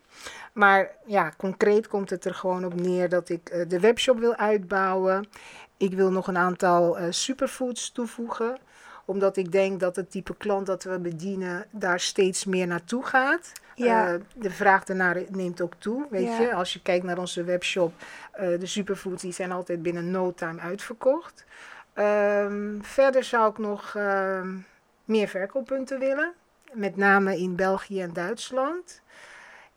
Maar 0.58 0.90
ja, 1.06 1.32
concreet 1.36 1.88
komt 1.88 2.10
het 2.10 2.24
er 2.24 2.34
gewoon 2.34 2.64
op 2.64 2.74
neer 2.74 3.08
dat 3.08 3.28
ik 3.28 3.48
eh, 3.48 3.68
de 3.68 3.80
webshop 3.80 4.18
wil 4.18 4.36
uitbouwen. 4.36 5.28
Ik 5.76 5.94
wil 5.94 6.10
nog 6.10 6.26
een 6.26 6.36
aantal 6.36 6.98
eh, 6.98 7.06
superfoods 7.10 7.92
toevoegen 7.92 8.58
omdat 9.04 9.36
ik 9.36 9.52
denk 9.52 9.80
dat 9.80 9.96
het 9.96 10.10
type 10.10 10.36
klant 10.36 10.66
dat 10.66 10.82
we 10.82 10.98
bedienen 10.98 11.66
daar 11.70 12.00
steeds 12.00 12.44
meer 12.44 12.66
naartoe 12.66 13.04
gaat. 13.04 13.52
Ja. 13.74 14.12
Eh, 14.12 14.20
de 14.34 14.50
vraag 14.50 14.84
daarnaar 14.84 15.22
neemt 15.28 15.60
ook 15.60 15.74
toe. 15.78 16.06
Weet 16.10 16.26
Ja. 16.26 16.40
je, 16.40 16.54
als 16.54 16.72
je 16.72 16.82
kijkt 16.82 17.04
naar 17.04 17.18
onze 17.18 17.44
webshop, 17.44 17.92
de 18.36 18.66
superfoods 18.66 19.22
die 19.22 19.32
zijn 19.32 19.52
altijd 19.52 19.82
binnen 19.82 20.10
no 20.10 20.32
time 20.34 20.60
uitverkocht. 20.60 21.44
Ehm, 21.92 22.80
verder 22.80 23.24
zou 23.24 23.50
ik 23.50 23.58
nog 23.58 23.94
ehm, 23.96 24.56
meer 25.04 25.28
verkooppunten 25.28 25.98
willen, 25.98 26.32
met 26.72 26.96
name 26.96 27.38
in 27.38 27.56
België 27.56 28.00
en 28.00 28.12
Duitsland. 28.12 29.02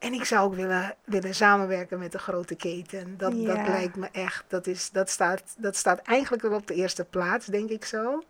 En 0.01 0.13
ik 0.13 0.25
zou 0.25 0.45
ook 0.45 0.55
willen, 0.55 0.95
willen 1.03 1.35
samenwerken 1.35 1.99
met 1.99 2.11
de 2.11 2.19
grote 2.19 2.55
keten. 2.55 3.17
Dat, 3.17 3.33
Ja. 3.35 3.55
dat 3.55 3.67
lijkt 3.67 3.95
me 3.95 4.07
echt, 4.11 4.43
dat, 4.47 4.67
is, 4.67 4.89
dat, 4.91 5.09
staat, 5.09 5.43
dat 5.57 5.75
staat 5.75 5.99
eigenlijk 5.99 6.43
wel 6.43 6.53
op 6.53 6.67
de 6.67 6.73
eerste 6.73 7.05
plaats, 7.05 7.45
denk 7.45 7.69
ik 7.69 7.85
zo. 7.85 8.23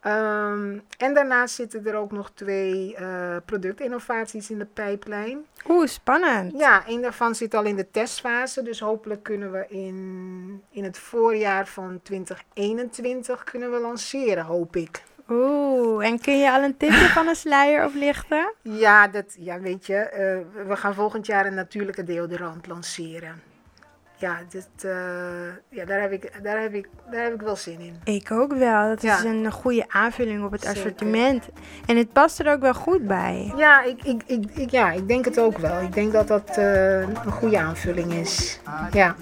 Ehm, 0.00 0.78
en 0.98 1.14
daarnaast 1.14 1.54
zitten 1.54 1.86
er 1.86 1.94
ook 1.94 2.12
nog 2.12 2.30
twee 2.34 2.94
eh, 2.96 3.36
productinnovaties 3.44 4.50
in 4.50 4.58
de 4.58 4.64
pijplijn. 4.64 5.44
Oeh, 5.68 5.86
spannend. 5.86 6.58
Ja, 6.58 6.82
een 6.86 7.02
daarvan 7.02 7.34
zit 7.34 7.54
al 7.54 7.64
in 7.64 7.76
de 7.76 7.90
testfase. 7.90 8.62
Dus 8.62 8.80
hopelijk 8.80 9.22
kunnen 9.22 9.52
we 9.52 9.66
in, 9.68 10.62
in 10.70 10.84
het 10.84 10.98
voorjaar 10.98 11.66
van 11.66 12.00
2021 12.02 13.44
kunnen 13.44 13.72
we 13.72 13.78
lanceren, 13.78 14.44
hoop 14.44 14.76
ik. 14.76 15.02
Oeh, 15.30 16.06
en 16.06 16.20
kun 16.20 16.38
je 16.38 16.52
al 16.52 16.62
een 16.62 16.76
tipje 16.76 17.08
van 17.08 17.28
een 17.28 17.34
sluier 17.34 17.84
oplichten? 17.86 18.52
Ja, 18.62 19.08
dat, 19.08 19.36
ja 19.38 19.60
weet 19.60 19.86
je, 19.86 19.94
eh, 19.94 20.66
we 20.66 20.76
gaan 20.76 20.94
volgend 20.94 21.26
jaar 21.26 21.46
een 21.46 21.54
natuurlijke 21.54 22.04
deodorant 22.04 22.66
lanceren. 22.66 23.49
Ja, 24.20 24.38
dit, 24.48 24.68
eh, 24.84 24.90
ja 25.68 25.84
daar, 25.84 26.00
heb 26.00 26.12
ik, 26.12 26.32
daar, 26.42 26.60
heb 26.60 26.74
ik, 26.74 26.88
daar 27.10 27.22
heb 27.22 27.34
ik 27.34 27.40
wel 27.40 27.56
zin 27.56 27.80
in. 27.80 28.00
Ik 28.04 28.30
ook 28.30 28.52
wel. 28.54 28.88
Dat 28.88 29.02
Ja. 29.02 29.16
is 29.16 29.24
een 29.24 29.52
goede 29.52 29.84
aanvulling 29.88 30.44
op 30.44 30.52
het 30.52 30.60
Zeker. 30.62 30.76
assortiment. 30.78 31.48
En 31.86 31.96
het 31.96 32.12
past 32.12 32.38
er 32.38 32.52
ook 32.52 32.60
wel 32.60 32.74
goed 32.74 33.06
bij. 33.06 33.52
Ja, 33.56 33.82
ik, 33.82 34.02
ik, 34.04 34.22
ik, 34.26 34.44
ik- 34.54 34.70
ja, 34.70 34.90
ik 34.92 35.08
denk 35.08 35.24
het 35.24 35.38
ook 35.40 35.58
wel. 35.58 35.80
Ik 35.80 35.92
denk 35.92 36.12
dat 36.12 36.28
dat 36.28 36.48
eh, 36.56 37.00
een 37.00 37.32
goede 37.32 37.58
aanvulling 37.58 38.12
is. 38.12 38.60
Ja. 38.92 39.14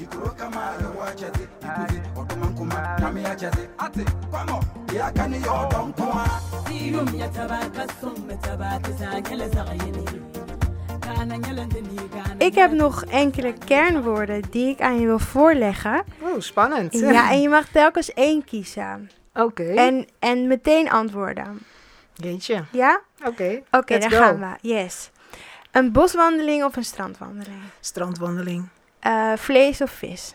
Ik 12.38 12.54
heb 12.54 12.72
nog 12.72 13.04
enkele 13.04 13.54
kernwoorden 13.66 14.42
die 14.50 14.68
ik 14.68 14.80
aan 14.80 15.00
je 15.00 15.06
wil 15.06 15.18
voorleggen. 15.18 16.04
Oh, 16.20 16.40
spannend. 16.40 16.92
Ja, 16.92 17.30
en 17.30 17.40
je 17.40 17.48
mag 17.48 17.68
telkens 17.68 18.12
één 18.12 18.44
kiezen. 18.44 19.10
Oké. 19.34 19.62
En, 19.74 20.06
en 20.18 20.46
meteen 20.46 20.90
antwoorden. 20.90 21.58
Jeetje. 22.14 22.64
Ja? 22.72 23.00
Oké. 23.24 23.62
Oké, 23.70 23.92
Let's 23.94 24.08
daar 24.08 24.20
go. 24.20 24.26
gaan 24.26 24.40
we. 24.40 24.68
Yes. 24.68 25.10
Een 25.70 25.92
boswandeling 25.92 26.64
of 26.64 26.76
een 26.76 26.84
strandwandeling? 26.84 27.60
Strandwandeling. 27.80 28.68
Eh, 29.00 29.32
vlees 29.36 29.80
of 29.80 29.90
vis? 29.90 30.34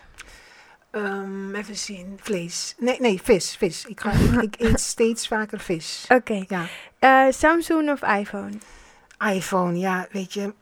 Ehm, 0.92 1.56
even 1.56 1.76
zien. 1.76 2.20
Vlees. 2.22 2.76
Nee, 2.78 2.98
nee, 3.00 3.22
vis. 3.24 3.56
Vis. 3.58 3.86
Ik, 3.86 4.00
ga, 4.02 4.12
ik, 4.12 4.42
ik 4.42 4.56
eet 4.60 4.80
steeds 4.94 5.28
vaker 5.28 5.60
vis. 5.60 6.06
Oké. 6.10 6.46
Ja. 6.48 6.66
Eh, 7.00 7.26
Samsung 7.30 7.92
of 7.92 8.02
iPhone? 8.02 8.52
iPhone, 9.34 9.78
ja, 9.78 10.08
weet 10.12 10.34
je. 10.34 10.54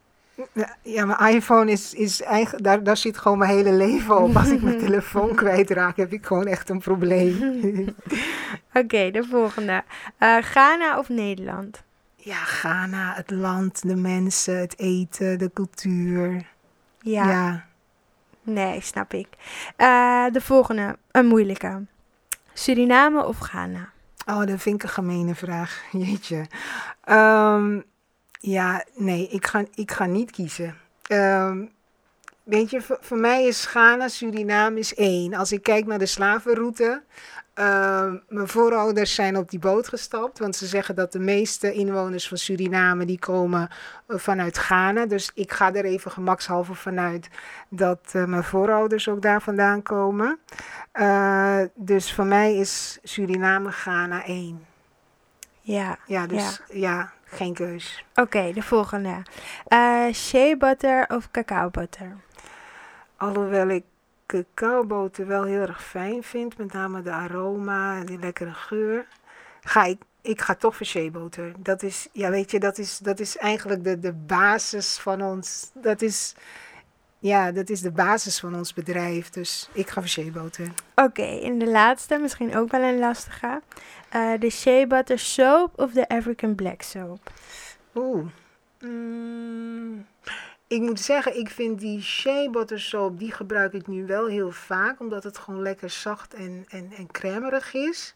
Ja, 0.81 1.05
mijn 1.05 1.35
iPhone 1.35 1.71
is, 1.71 1.93
is 1.93 2.21
eigenlijk, 2.21 2.63
daar, 2.63 2.83
daar 2.83 2.97
zit 2.97 3.17
gewoon 3.17 3.37
mijn 3.37 3.51
hele 3.51 3.71
leven 3.71 4.17
op. 4.17 4.35
Als 4.35 4.49
ik 4.49 4.61
mijn 4.61 4.79
telefoon 4.85 5.35
kwijtraak, 5.35 5.97
heb 5.97 6.13
ik 6.13 6.25
gewoon 6.25 6.47
echt 6.47 6.69
een 6.69 6.79
probleem. 6.79 7.87
Oké, 8.73 9.11
de 9.11 9.23
volgende. 9.29 9.83
Eh, 10.17 10.37
Ghana 10.37 10.97
of 10.99 11.09
Nederland? 11.09 11.83
ja, 12.23 12.43
Ghana, 12.43 13.13
het 13.15 13.31
land, 13.31 13.81
de 13.81 13.95
mensen, 13.95 14.57
het 14.57 14.79
eten, 14.79 15.39
de 15.39 15.51
cultuur. 15.53 16.47
Ja. 16.99 17.29
ja. 17.29 17.65
Nee, 18.43 18.81
snap 18.81 19.13
ik. 19.13 19.27
Eh, 19.75 20.25
de 20.31 20.41
volgende. 20.41 20.97
Een 21.11 21.25
moeilijke. 21.25 21.85
Suriname 22.53 23.25
of 23.25 23.37
Ghana? 23.37 23.89
Oh, 24.25 24.45
dat 24.45 24.61
vind 24.61 24.75
ik 24.75 24.83
een 24.83 24.89
gemene 24.89 25.35
vraag. 25.35 25.83
Jeetje. 25.91 26.45
Ehm, 27.03 27.79
ja, 28.41 28.83
nee, 28.95 29.27
ik 29.27 29.45
ga, 29.45 29.65
ik 29.75 29.91
ga 29.91 30.05
niet 30.05 30.31
kiezen. 30.31 30.75
Ehm, 31.07 31.65
weet 32.43 32.69
je, 32.69 32.81
voor, 32.81 32.97
voor 33.01 33.17
mij 33.17 33.43
is 33.47 33.65
Ghana, 33.65 34.07
Suriname 34.07 34.79
is 34.79 34.95
één. 34.95 35.33
Als 35.33 35.51
ik 35.51 35.63
kijk 35.63 35.85
naar 35.85 35.99
de 35.99 36.05
slavenroute. 36.05 37.03
ehm, 37.53 38.17
mijn 38.27 38.47
voorouders 38.47 39.15
zijn 39.15 39.37
op 39.37 39.49
die 39.49 39.59
boot 39.59 39.87
gestapt. 39.87 40.39
Want 40.39 40.55
ze 40.55 40.65
zeggen 40.65 40.95
dat 40.95 41.11
de 41.11 41.19
meeste 41.19 41.73
inwoners 41.73 42.27
van 42.27 42.37
Suriname 42.37 43.05
die 43.05 43.19
komen 43.19 43.69
eh, 44.07 44.17
vanuit 44.17 44.57
Ghana. 44.57 45.05
Dus 45.05 45.31
ik 45.33 45.51
ga 45.51 45.73
er 45.73 45.85
even 45.85 46.11
gemakshalve 46.11 46.73
vanuit 46.75 47.27
dat 47.69 47.99
eh, 48.11 48.25
mijn 48.25 48.43
voorouders 48.43 49.09
ook 49.09 49.21
daar 49.21 49.41
vandaan 49.41 49.81
komen. 49.83 50.39
Eh, 50.91 51.61
dus 51.75 52.13
voor 52.13 52.25
mij 52.25 52.55
is 52.55 52.99
Suriname 53.03 53.71
Ghana 53.71 54.25
één. 54.25 54.65
Ja. 55.61 55.97
Ja, 56.05 56.27
dus 56.27 56.61
ja, 56.71 57.11
geen 57.31 57.53
keus. 57.53 58.05
Oké, 58.15 58.51
de 58.53 58.61
volgende. 58.61 59.21
Eh 59.67 60.13
shea 60.13 60.57
butter 60.57 61.05
of 61.07 61.31
cacao 61.31 61.69
butter? 61.69 62.15
Alhoewel 63.17 63.67
ik 63.67 63.83
cacaoboter 64.31 65.27
wel 65.27 65.43
heel 65.43 65.61
erg 65.61 65.83
fijn 65.83 66.23
vind, 66.23 66.57
met 66.57 66.73
name 66.73 67.01
de 67.01 67.11
aroma 67.11 67.97
en 67.97 68.05
die 68.05 68.19
lekkere 68.19 68.53
geur, 68.53 69.05
ga 69.61 69.83
ik, 69.83 70.01
ik 70.21 70.41
ga 70.41 70.55
toch 70.55 70.75
voor 70.75 70.85
sheeboter. 70.85 71.53
Dat 71.57 71.83
is, 71.83 72.07
ja 72.11 72.29
weet 72.29 72.51
je, 72.51 72.59
dat 72.59 72.77
is, 72.77 72.97
dat 72.97 73.19
is 73.19 73.37
eigenlijk 73.37 73.83
de, 73.83 73.99
de 73.99 74.13
basis 74.13 74.97
van 74.97 75.21
ons, 75.21 75.71
dat 75.73 76.01
is, 76.01 76.35
ja, 77.19 77.51
dat 77.51 77.69
is 77.69 77.81
de 77.81 77.91
basis 77.91 78.39
van 78.39 78.55
ons 78.55 78.73
bedrijf. 78.73 79.29
Dus 79.29 79.69
ik 79.73 79.89
ga 79.89 80.01
voor 80.01 80.09
sheeboter. 80.09 80.67
Oké, 80.95 81.39
en 81.39 81.57
de 81.57 81.69
laatste, 81.69 82.17
misschien 82.17 82.57
ook 82.57 82.71
wel 82.71 82.81
een 82.81 82.99
lastige. 82.99 83.61
Eh, 84.11 84.31
de 84.39 84.49
shea 84.49 84.87
butter 84.87 85.19
soap 85.19 85.79
of 85.79 85.91
de 85.91 86.07
African 86.07 86.55
black 86.55 86.81
soap? 86.81 87.31
Oeh. 87.95 88.25
Mm, 88.79 90.05
ik 90.67 90.81
moet 90.81 90.99
zeggen, 90.99 91.37
ik 91.39 91.49
vind 91.49 91.79
die 91.79 92.01
shea 92.01 92.49
butter 92.49 92.79
soap, 92.79 93.19
die 93.19 93.31
gebruik 93.31 93.73
ik 93.73 93.87
nu 93.87 94.05
wel 94.05 94.27
heel 94.27 94.51
vaak. 94.51 94.99
Omdat 94.99 95.23
het 95.23 95.37
gewoon 95.37 95.61
lekker 95.61 95.89
zacht 95.89 96.33
en, 96.33 96.65
en, 96.69 96.91
en 96.97 97.11
crèmerig 97.11 97.73
is. 97.73 98.15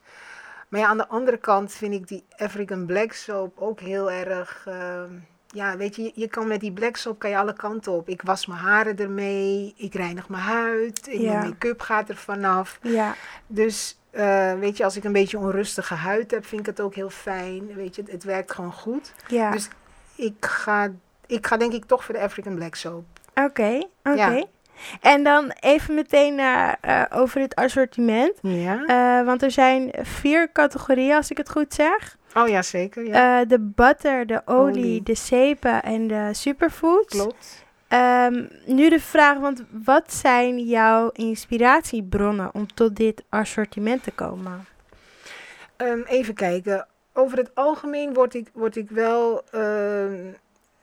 Maar 0.70 0.80
ja, 0.80 0.88
aan 0.88 0.98
de 0.98 1.08
andere 1.08 1.38
kant 1.38 1.72
vind 1.74 1.94
ik 1.94 2.08
die 2.08 2.24
African 2.38 2.86
Black 2.86 3.12
Soap 3.14 3.60
ook 3.60 3.80
heel 3.80 4.12
erg... 4.12 4.64
ehm, 4.68 5.10
ja, 5.48 5.78
weet 5.78 5.96
je, 5.96 6.04
je- 6.04 6.12
je 6.16 6.28
kan 6.28 6.48
met 6.48 6.60
die 6.60 6.72
black 6.74 6.96
soap 6.96 7.20
kan 7.20 7.30
je 7.30 7.38
alle 7.38 7.54
kanten 7.54 7.92
op. 7.92 8.10
Ik 8.10 8.22
was 8.22 8.46
mijn 8.46 8.60
haren 8.60 8.98
ermee, 8.98 9.74
ik 9.78 9.94
reinig 9.94 10.30
mijn 10.30 10.44
huid, 10.44 11.08
en 11.08 11.22
Ja. 11.22 11.32
mijn 11.38 11.50
make-up 11.50 11.82
gaat 11.82 12.10
er 12.10 12.16
vanaf. 12.16 12.80
Ja, 12.82 13.16
Dus 13.48 13.98
eh, 14.16 14.54
weet 14.60 14.78
je, 14.78 14.84
als 14.84 14.98
ik 14.98 15.04
een 15.04 15.12
beetje 15.12 15.38
onrustige 15.38 15.94
huid 15.94 16.32
heb, 16.32 16.46
vind 16.46 16.62
ik 16.62 16.68
het 16.68 16.82
ook 16.82 16.96
heel 16.96 17.10
fijn. 17.10 17.74
Weet 17.76 17.96
je, 17.96 18.02
het, 18.02 18.12
het 18.12 18.24
werkt 18.24 18.52
gewoon 18.52 18.74
goed. 18.74 19.14
ja. 19.28 19.52
Dus 19.52 19.68
ik 20.16 20.46
ga, 20.46 20.92
ik 21.28 21.48
ga 21.48 21.58
denk 21.58 21.74
ik 21.74 21.86
toch 21.86 22.04
voor 22.04 22.14
de 22.14 22.22
African 22.22 22.56
Black 22.56 22.76
Soap. 22.76 23.06
Oké, 23.34 23.88
oké. 24.04 24.16
Ja. 24.16 24.44
En 25.02 25.24
dan 25.24 25.52
even 25.60 25.94
meteen 25.96 26.40
eh, 26.40 26.72
eh, 26.82 27.04
over 27.10 27.42
het 27.42 27.56
assortiment. 27.56 28.34
Ja. 28.42 28.84
Eh, 28.86 29.26
want 29.26 29.44
er 29.44 29.52
zijn 29.52 29.92
vier 30.02 30.52
categorieën, 30.52 31.16
als 31.16 31.32
ik 31.32 31.38
het 31.38 31.50
goed 31.50 31.74
zeg. 31.74 32.18
oh 32.34 32.48
ja, 32.48 32.62
zeker. 32.62 33.06
Ja, 33.06 33.46
de 33.46 33.60
butter, 33.60 34.26
de 34.28 34.42
olie, 34.46 34.84
Olie. 34.84 35.04
de 35.04 35.16
zeepen 35.16 35.84
en 35.84 36.08
de 36.08 36.30
superfoods. 36.32 37.16
klopt. 37.18 37.65
Ehm, 37.88 38.46
nu 38.66 38.90
de 38.90 39.00
vraag, 39.00 39.38
want 39.38 39.64
wat 39.84 40.14
zijn 40.14 40.60
jouw 40.66 41.10
inspiratiebronnen 41.10 42.54
om 42.54 42.74
tot 42.74 42.96
dit 42.96 43.24
assortiment 43.30 44.04
te 44.04 44.12
komen? 44.12 44.66
Ehm, 45.76 46.02
even 46.02 46.34
kijken. 46.34 46.88
Over 47.14 47.38
het 47.38 47.56
algemeen 47.56 48.14
word 48.14 48.34
ik, 48.34 48.50
word 48.54 48.76
ik 48.76 48.90
wel 48.90 49.44
ehm, 49.52 50.34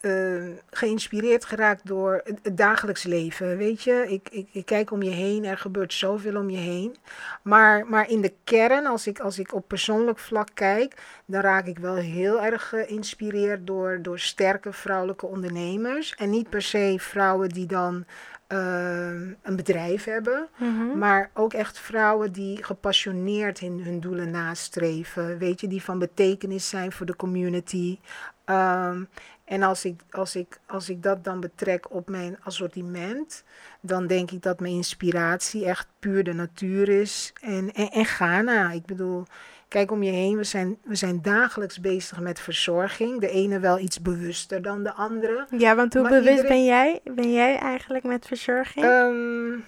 ehm, 0.03 0.51
geïnspireerd 0.71 1.45
geraakt 1.45 1.87
door 1.87 2.21
het, 2.25 2.39
het 2.43 2.57
dagelijks 2.57 3.03
leven. 3.03 3.57
Weet 3.57 3.83
je, 3.83 4.05
ik, 4.09 4.29
ik, 4.31 4.49
ik 4.53 4.67
kijk 4.67 4.91
om 4.91 5.03
je 5.03 5.11
heen, 5.11 5.45
er 5.45 5.59
gebeurt 5.59 5.93
zoveel 5.93 6.37
om 6.37 6.51
je 6.51 6.59
heen. 6.59 6.97
Maar, 7.43 7.87
maar 7.87 8.09
in 8.09 8.21
de 8.21 8.33
kern, 8.45 8.87
als 8.87 9.07
ik, 9.07 9.19
als 9.19 9.39
ik 9.39 9.55
op 9.55 9.69
persoonlijk 9.69 10.19
vlak 10.19 10.49
kijk, 10.55 10.95
dan 11.25 11.41
raak 11.41 11.67
ik 11.67 11.79
wel 11.79 11.95
heel 11.95 12.43
erg 12.43 12.69
geïnspireerd 12.69 13.67
door, 13.67 13.99
door 14.03 14.19
sterke 14.19 14.73
vrouwelijke 14.73 15.27
ondernemers. 15.27 16.15
En 16.15 16.31
niet 16.31 16.51
per 16.51 16.63
se 16.63 16.95
vrouwen 16.99 17.49
die 17.49 17.67
dan 17.67 18.05
ehm, 18.47 19.33
een 19.43 19.57
bedrijf 19.57 20.05
hebben. 20.05 20.49
Mhm. 20.57 20.99
Maar 20.99 21.31
ook 21.35 21.53
echt 21.53 21.79
vrouwen 21.79 22.33
die 22.33 22.65
gepassioneerd 22.65 23.61
in 23.61 23.81
hun 23.81 24.01
doelen 24.01 24.31
nastreven. 24.31 25.39
Weet 25.39 25.61
je, 25.61 25.69
die 25.69 25.83
van 25.83 25.99
betekenis 25.99 26.69
zijn 26.69 26.93
voor 26.93 27.07
de 27.07 27.17
community. 27.17 27.99
Ehm, 28.45 29.03
en 29.45 29.63
als 29.63 29.85
ik, 29.85 30.01
als, 30.11 30.37
ik, 30.37 30.61
als 30.67 30.89
ik 30.89 31.03
dat 31.03 31.25
dan 31.25 31.41
betrek 31.41 31.95
op 31.95 32.09
mijn 32.09 32.39
assortiment, 32.43 33.45
dan 33.81 34.07
denk 34.07 34.31
ik 34.31 34.43
dat 34.43 34.61
mijn 34.61 34.73
inspiratie 34.75 35.65
echt 35.67 35.87
puur 35.99 36.25
de 36.25 36.33
natuur 36.33 36.89
is. 36.89 37.33
En, 37.41 37.73
en, 37.73 37.91
en 37.91 38.05
Ghana. 38.05 38.71
Ik 38.71 38.85
bedoel, 38.87 39.25
kijk 39.69 39.91
om 39.91 40.03
je 40.03 40.11
heen, 40.11 40.37
we 40.37 40.45
zijn, 40.45 40.79
we 40.85 40.95
zijn 40.95 41.23
dagelijks 41.23 41.81
bezig 41.81 42.21
met 42.21 42.41
verzorging. 42.41 43.21
De 43.21 43.29
ene 43.31 43.59
wel 43.59 43.79
iets 43.79 44.01
bewuster 44.03 44.63
dan 44.63 44.83
de 44.83 44.93
andere. 44.93 45.47
Ja, 45.59 45.75
want 45.77 45.93
hoe 45.95 46.03
Maar 46.03 46.11
bewust 46.11 46.29
iedereen- 46.29 46.49
ben 46.51 46.65
jij? 46.65 47.01
Ben 47.05 47.33
jij 47.33 47.57
eigenlijk 47.59 48.05
met 48.05 48.27
verzorging? 48.27 48.85
Ehm, 48.85 49.59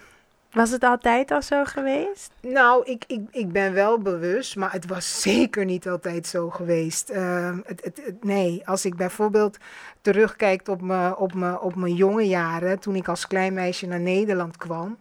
Was 0.55 0.69
het 0.71 0.83
altijd 0.83 1.31
al 1.31 1.41
zo 1.41 1.63
geweest? 1.63 2.31
Nou, 2.41 2.85
ik, 2.85 3.03
ik, 3.07 3.21
ik 3.31 3.51
ben 3.51 3.73
wel 3.73 3.99
bewust, 3.99 4.55
maar 4.55 4.71
het 4.71 4.87
was 4.87 5.21
zeker 5.21 5.65
niet 5.65 5.87
altijd 5.87 6.27
zo 6.27 6.49
geweest. 6.49 7.09
Ehm, 7.09 7.59
het, 7.65 7.83
het, 7.83 8.01
het- 8.05 8.23
nee, 8.23 8.61
als 8.65 8.85
ik 8.85 8.95
bijvoorbeeld 8.95 9.57
terugkijk 10.01 10.67
op 10.67 10.81
mijn 10.81 11.15
op 11.15 11.33
me, 11.33 11.59
op 11.59 11.73
jonge 11.85 12.27
jaren, 12.27 12.79
toen 12.79 12.95
ik 12.95 13.07
als 13.07 13.27
klein 13.27 13.53
meisje 13.53 13.85
naar 13.85 13.99
Nederland 13.99 14.57
kwam, 14.57 14.97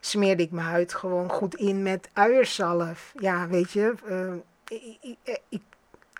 smeerde 0.00 0.42
ik 0.42 0.50
mijn 0.50 0.66
huid 0.66 0.94
gewoon 0.94 1.30
goed 1.30 1.54
in 1.54 1.82
met 1.82 2.08
uierzalf. 2.12 3.12
Ja, 3.16 3.48
weet 3.48 3.72
je, 3.72 3.94
ehm, 4.08 4.36
ik, 4.68 4.96
ik, 5.24 5.40
ik, 5.48 5.62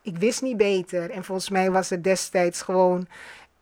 ik 0.03 0.19
wist 0.19 0.43
niet 0.43 0.57
beter. 0.57 1.11
En 1.11 1.25
volgens 1.25 1.49
mij 1.51 1.71
was 1.71 1.91
er 1.91 2.03
destijds 2.03 2.63
gewoon 2.63 3.07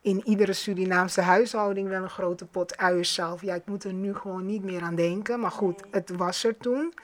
in 0.05 0.23
iedere 0.25 0.53
Surinaamse 0.53 1.21
huishouding 1.21 1.89
wel 1.89 2.03
een 2.03 2.11
grote 2.11 2.47
pot 2.47 2.77
uierzalf. 2.77 3.43
Ja, 3.43 3.55
ik 3.55 3.67
moet 3.67 3.85
er 3.85 3.93
nu 3.93 4.15
gewoon 4.15 4.47
niet 4.47 4.65
meer 4.65 4.83
aan 4.83 4.95
denken. 4.95 5.41
Maar 5.41 5.51
goed, 5.51 5.83
het 5.91 6.11
was 6.17 6.45
er 6.45 6.57
toen. 6.57 6.95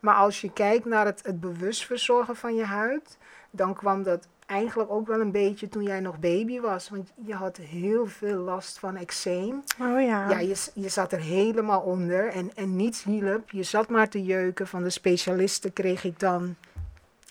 Maar 0.00 0.14
als 0.14 0.40
je 0.40 0.52
kijkt 0.52 0.84
naar 0.84 1.06
het, 1.06 1.20
het 1.24 1.40
bewust 1.40 1.86
verzorgen 1.86 2.36
van 2.36 2.54
je 2.54 2.64
huid, 2.64 3.18
dan 3.50 3.74
kwam 3.74 4.02
dat 4.02 4.26
eigenlijk 4.46 4.90
ook 4.90 5.06
wel 5.06 5.20
een 5.20 5.32
beetje 5.32 5.68
toen 5.68 5.82
jij 5.82 6.00
nog 6.00 6.18
baby 6.18 6.60
was. 6.60 6.88
Want 6.88 7.12
je 7.24 7.34
had 7.34 7.56
heel 7.56 8.06
veel 8.06 8.38
last 8.38 8.78
van 8.78 8.96
eczeem. 8.96 9.62
Oh 9.80 10.00
ja. 10.00 10.30
Ja, 10.30 10.38
je, 10.38 10.56
je 10.74 10.88
zat 10.88 11.12
er 11.12 11.20
helemaal 11.20 11.80
onder 11.80 12.28
en, 12.28 12.50
en 12.54 12.76
niets 12.76 13.02
hielp. 13.02 13.50
Je 13.50 13.62
zat 13.62 13.88
maar 13.88 14.08
te 14.08 14.24
jeuken. 14.24 14.66
Van 14.66 14.82
de 14.82 14.90
specialisten 14.90 15.72
kreeg 15.72 16.04
ik 16.04 16.20
dan 16.20 16.56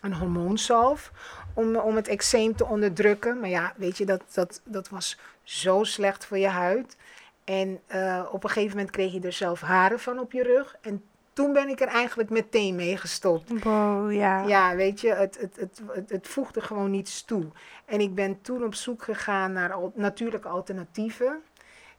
een 0.01 0.13
hormoonzalf 0.13 1.11
om, 1.59 1.75
om 1.75 1.95
het 1.95 2.07
eczeem 2.07 2.55
te 2.55 2.65
onderdrukken. 2.65 3.39
Maar 3.39 3.49
ja, 3.49 3.73
weet 3.75 3.97
je, 3.97 4.05
dat, 4.05 4.21
dat, 4.33 4.61
dat 4.63 4.89
was 4.89 5.17
zo 5.43 5.83
slecht 5.83 6.25
voor 6.25 6.37
je 6.37 6.47
huid. 6.47 6.97
En 7.43 7.79
eh, 7.87 8.25
op 8.31 8.43
een 8.43 8.49
gegeven 8.49 8.77
moment 8.77 8.95
kreeg 8.95 9.13
je 9.13 9.19
er 9.19 9.33
zelf 9.33 9.61
haren 9.61 9.99
van 9.99 10.19
op 10.19 10.31
je 10.31 10.43
rug. 10.43 10.75
En 10.81 11.03
toen 11.33 11.53
ben 11.53 11.69
ik 11.69 11.81
er 11.81 11.87
eigenlijk 11.87 12.29
meteen 12.29 12.75
mee 12.75 12.97
gestopt. 12.97 13.63
Wow, 13.63 14.11
ja. 14.11 14.47
Ja, 14.47 14.75
weet 14.75 15.01
je, 15.01 15.13
het, 15.13 15.37
het, 15.39 15.55
het, 15.55 15.81
het, 15.87 16.09
het 16.09 16.27
voegde 16.27 16.61
gewoon 16.61 16.91
niets 16.91 17.23
toe. 17.23 17.45
En 17.85 17.99
ik 17.99 18.15
ben 18.15 18.41
toen 18.41 18.63
op 18.63 18.75
zoek 18.75 19.03
gegaan 19.03 19.51
naar 19.51 19.73
al, 19.73 19.91
natuurlijke 19.95 20.47
alternatieven. 20.47 21.41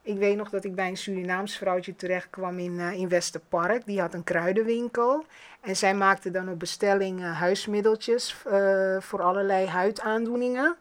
Ik 0.03 0.19
weet 0.19 0.37
nog 0.37 0.51
dat 0.51 0.65
ik 0.65 0.75
bij 0.75 0.89
een 0.89 0.97
Surinaams 0.97 1.57
vrouwtje 1.57 1.97
terecht 1.97 2.31
kwam 2.31 2.59
in, 2.59 2.81
eh, 2.81 2.93
in 2.93 3.09
Westerpark. 3.09 3.87
Die 3.87 4.01
had 4.01 4.15
een 4.15 4.25
kruidenwinkel. 4.25 5.25
En 5.61 5.77
zij 5.77 5.95
maakte 5.95 6.31
dan 6.31 6.49
op 6.49 6.59
bestelling 6.59 7.21
eh, 7.21 7.39
huismiddeltjes 7.39 8.37
eh, 8.47 9.01
voor 9.01 9.23
allerlei 9.23 9.67
huidaandoeningen. 9.67 10.77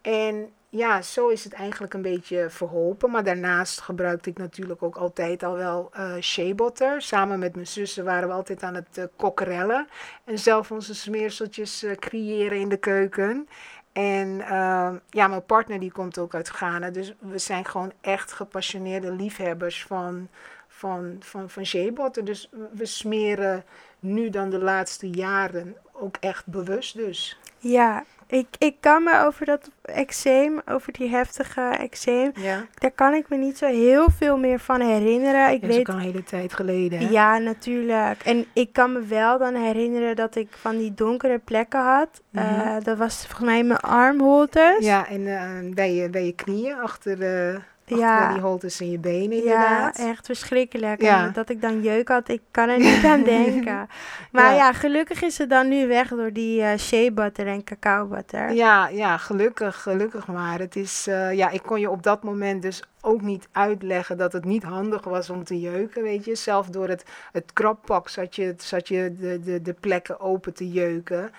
En 0.00 0.52
ja, 0.68 1.02
zo 1.02 1.28
is 1.28 1.44
het 1.44 1.52
eigenlijk 1.52 1.94
een 1.94 2.02
beetje 2.02 2.50
verholpen. 2.50 3.10
Maar 3.10 3.24
daarnaast 3.24 3.80
gebruikte 3.80 4.30
ik 4.30 4.38
natuurlijk 4.38 4.82
ook 4.82 4.96
altijd 4.96 5.42
al 5.42 5.56
wel 5.56 5.90
eh 5.92 6.16
shea 6.20 6.54
butter. 6.54 7.02
Samen 7.02 7.38
met 7.38 7.54
mijn 7.54 7.66
zussen 7.66 8.04
waren 8.04 8.28
we 8.28 8.34
altijd 8.34 8.62
aan 8.62 8.74
het 8.74 8.98
eh 8.98 9.04
kokkerellen. 9.16 9.86
En 10.24 10.38
zelf 10.38 10.70
onze 10.70 10.94
smeerseltjes 10.94 11.84
creëren 11.98 12.58
in 12.58 12.68
de 12.68 12.76
keuken. 12.76 13.48
En 13.92 14.40
eh, 14.40 14.92
ja, 15.10 15.26
mijn 15.26 15.46
partner 15.46 15.80
die 15.80 15.92
komt 15.92 16.18
ook 16.18 16.34
uit 16.34 16.48
Ghana. 16.48 16.90
Dus 16.90 17.14
we 17.18 17.38
zijn 17.38 17.64
gewoon 17.64 17.92
echt 18.00 18.32
gepassioneerde 18.32 19.12
liefhebbers 19.12 19.84
van, 19.84 20.28
van, 20.68 21.16
van, 21.20 21.50
van 21.50 21.66
shea 21.66 21.90
butter. 21.90 22.24
Dus 22.24 22.50
we 22.72 22.86
smeren 22.86 23.64
nu 24.00 24.30
dan 24.30 24.50
de 24.50 24.58
laatste 24.58 25.10
jaren 25.10 25.76
ook 25.92 26.16
echt 26.20 26.46
bewust 26.46 26.96
dus. 26.96 27.38
Ja, 27.58 28.04
ik, 28.32 28.46
ik 28.58 28.76
kan 28.80 29.02
me 29.02 29.24
over 29.26 29.46
dat 29.46 29.70
eczeem, 29.82 30.60
over 30.66 30.92
die 30.92 31.08
heftige 31.08 31.60
eczeem, 31.60 32.32
Ja, 32.34 32.66
daar 32.74 32.90
kan 32.90 33.14
ik 33.14 33.28
me 33.28 33.36
niet 33.36 33.58
zo 33.58 33.66
heel 33.66 34.06
veel 34.10 34.38
meer 34.38 34.58
van 34.58 34.80
herinneren. 34.80 35.52
Ik 35.52 35.60
dat 35.60 35.70
is 35.70 35.76
weet, 35.76 35.88
ook 35.88 35.94
al 35.94 36.00
een 36.00 36.06
hele 36.06 36.24
tijd 36.24 36.54
geleden. 36.54 36.98
Hè? 36.98 37.08
ja, 37.08 37.38
natuurlijk. 37.38 38.22
En 38.24 38.46
ik 38.52 38.72
kan 38.72 38.92
me 38.92 39.00
wel 39.00 39.38
dan 39.38 39.54
herinneren 39.54 40.16
dat 40.16 40.36
ik 40.36 40.48
van 40.50 40.76
die 40.76 40.94
donkere 40.94 41.38
plekken 41.38 41.80
had. 41.80 42.22
Mhm. 42.30 42.44
Eh, 42.44 42.76
dat 42.82 42.98
was 42.98 43.26
volgens 43.26 43.48
mij 43.48 43.64
mijn 43.64 43.80
armholtes. 43.80 44.84
Ja, 44.84 45.08
en 45.08 45.26
eh, 45.26 45.74
bij, 45.74 45.94
je, 45.94 46.10
bij 46.10 46.24
je 46.24 46.32
knieën, 46.32 46.74
achter, 46.74 47.12
achter 47.12 47.70
Ja. 47.98 48.32
die 48.32 48.42
holtes 48.42 48.80
in 48.80 48.90
je 48.90 48.98
benen 48.98 49.36
Ja, 49.36 49.42
inderdaad. 49.42 49.98
echt 49.98 50.26
verschrikkelijk. 50.26 51.02
Ja. 51.02 51.24
En 51.24 51.32
dat 51.32 51.48
ik 51.50 51.60
dan 51.60 51.82
jeuk 51.82 52.08
had, 52.08 52.28
ik 52.28 52.40
kan 52.50 52.68
er 52.68 52.78
niet 52.78 53.04
aan 53.04 53.22
denken. 53.38 53.88
Maar 54.30 54.50
ja. 54.50 54.56
Ja. 54.56 54.72
gelukkig 54.72 55.22
is 55.22 55.38
het 55.38 55.50
dan 55.50 55.68
nu 55.68 55.86
weg 55.86 56.08
door 56.08 56.32
die 56.32 56.62
eh 56.62 56.78
shea 56.78 57.10
butter 57.10 57.46
en 57.46 57.64
cacao 57.64 58.06
butter. 58.06 58.52
Ja, 58.52 58.88
ja, 58.88 59.16
gelukkig, 59.16 59.82
gelukkig 59.82 60.26
maar. 60.26 60.58
Het 60.58 60.76
is, 60.76 61.06
eh, 61.06 61.32
ja, 61.32 61.48
ik 61.50 61.62
kon 61.62 61.80
je 61.80 61.90
op 61.90 62.02
dat 62.02 62.22
moment 62.22 62.62
dus 62.62 62.82
ook 63.00 63.20
niet 63.22 63.48
uitleggen 63.52 64.16
dat 64.16 64.32
het 64.32 64.44
niet 64.44 64.62
handig 64.62 65.04
was 65.04 65.30
om 65.30 65.44
te 65.44 65.60
jeuken, 65.60 66.02
weet 66.02 66.24
je. 66.24 66.34
Zelf 66.34 66.66
door 66.66 66.88
het, 66.88 67.04
het 67.32 67.52
krabpak 67.52 68.08
zat 68.08 68.36
je, 68.36 68.54
zat 68.58 68.88
je 68.88 69.14
de, 69.18 69.40
de, 69.40 69.62
de 69.62 69.72
plekken 69.80 70.20
open 70.20 70.54
te 70.54 70.70
jeuken. 70.70 71.30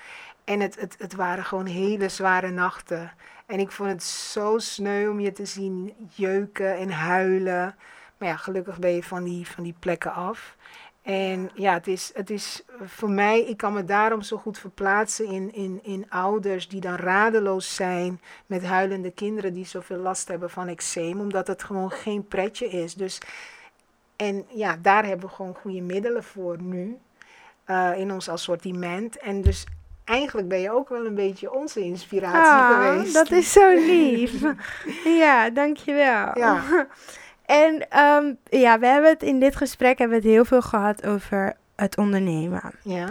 En 0.44 0.60
het, 0.60 0.80
het, 0.80 0.96
het 0.98 1.16
waren 1.16 1.44
gewoon 1.46 1.66
hele 1.66 2.10
zware 2.10 2.50
nachten. 2.50 3.12
En 3.46 3.60
ik 3.60 3.72
vond 3.72 3.90
het 3.90 4.04
zo 4.04 4.58
sneu 4.58 5.10
om 5.10 5.20
je 5.20 5.32
te 5.32 5.46
zien 5.46 5.94
jeuken 6.10 6.78
en 6.78 6.90
huilen. 6.90 7.76
Maar 8.18 8.28
ja, 8.28 8.36
gelukkig 8.36 8.80
ben 8.80 8.92
je 8.92 9.04
van 9.04 9.24
die, 9.24 9.48
van 9.48 9.64
die 9.64 9.76
plekken 9.80 10.14
af. 10.14 10.56
En 11.04 11.50
ja, 11.54 11.74
het 11.74 11.88
is, 11.88 12.12
het 12.14 12.30
is 12.30 12.64
voor 12.82 13.10
mij, 13.10 13.42
ik 13.42 13.58
kan 13.58 13.74
me 13.74 13.86
daarom 13.86 14.22
zo 14.22 14.38
goed 14.38 14.58
verplaatsen 14.58 15.26
in, 15.26 15.54
in, 15.54 15.80
in 15.84 16.10
ouders 16.10 16.68
die 16.68 16.82
dan 16.82 16.96
radeloos 16.96 17.76
zijn 17.76 18.22
met 18.46 18.64
huilende 18.66 19.12
kinderen 19.12 19.54
die 19.54 19.66
zoveel 19.66 19.98
last 19.98 20.28
hebben 20.28 20.50
van 20.50 20.68
eczeem, 20.68 21.20
omdat 21.20 21.48
het 21.48 21.64
gewoon 21.64 21.92
geen 21.92 22.28
pretje 22.28 22.70
is. 22.70 22.94
Dus, 22.94 23.18
en 24.16 24.46
ja, 24.50 24.78
daar 24.82 25.06
hebben 25.06 25.28
we 25.28 25.36
gewoon 25.36 25.56
goede 25.56 25.82
middelen 25.82 26.24
voor 26.24 26.62
nu 26.62 26.98
eh, 27.64 27.92
in 27.98 28.12
ons 28.12 28.30
assortiment. 28.30 29.18
En 29.18 29.42
dus 29.42 29.66
eigenlijk 30.06 30.48
ben 30.48 30.60
je 30.60 30.72
ook 30.72 30.90
wel 30.90 31.06
een 31.06 31.16
beetje 31.16 31.54
onze 31.54 31.82
inspiratie 31.82 32.40
Ah, 32.40 32.92
geweest. 32.92 33.14
dat 33.14 33.32
is 33.32 33.52
zo 33.52 33.74
lief. 33.74 34.42
ja, 35.24 35.50
dankjewel. 35.50 36.38
Ja. 36.38 36.62
En 37.46 37.90
ehm, 37.90 38.34
ja, 38.50 38.80
we 38.80 38.86
hebben 38.86 39.10
het 39.10 39.24
in 39.24 39.40
dit 39.40 39.56
gesprek 39.56 39.98
hebben 39.98 40.18
we 40.18 40.24
het 40.24 40.34
heel 40.34 40.46
veel 40.46 40.62
gehad 40.62 41.06
over 41.06 41.54
het 41.76 41.98
ondernemen. 41.98 42.62
Ja. 42.84 43.08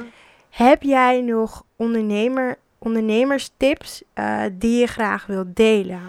Heb 0.51 0.83
jij 0.83 1.21
nog 1.21 1.65
ondernemer, 1.77 2.57
ondernemerstips 2.79 4.03
eh, 4.13 4.43
die 4.53 4.81
je 4.81 4.87
graag 4.87 5.27
wilt 5.27 5.57
delen? 5.57 6.01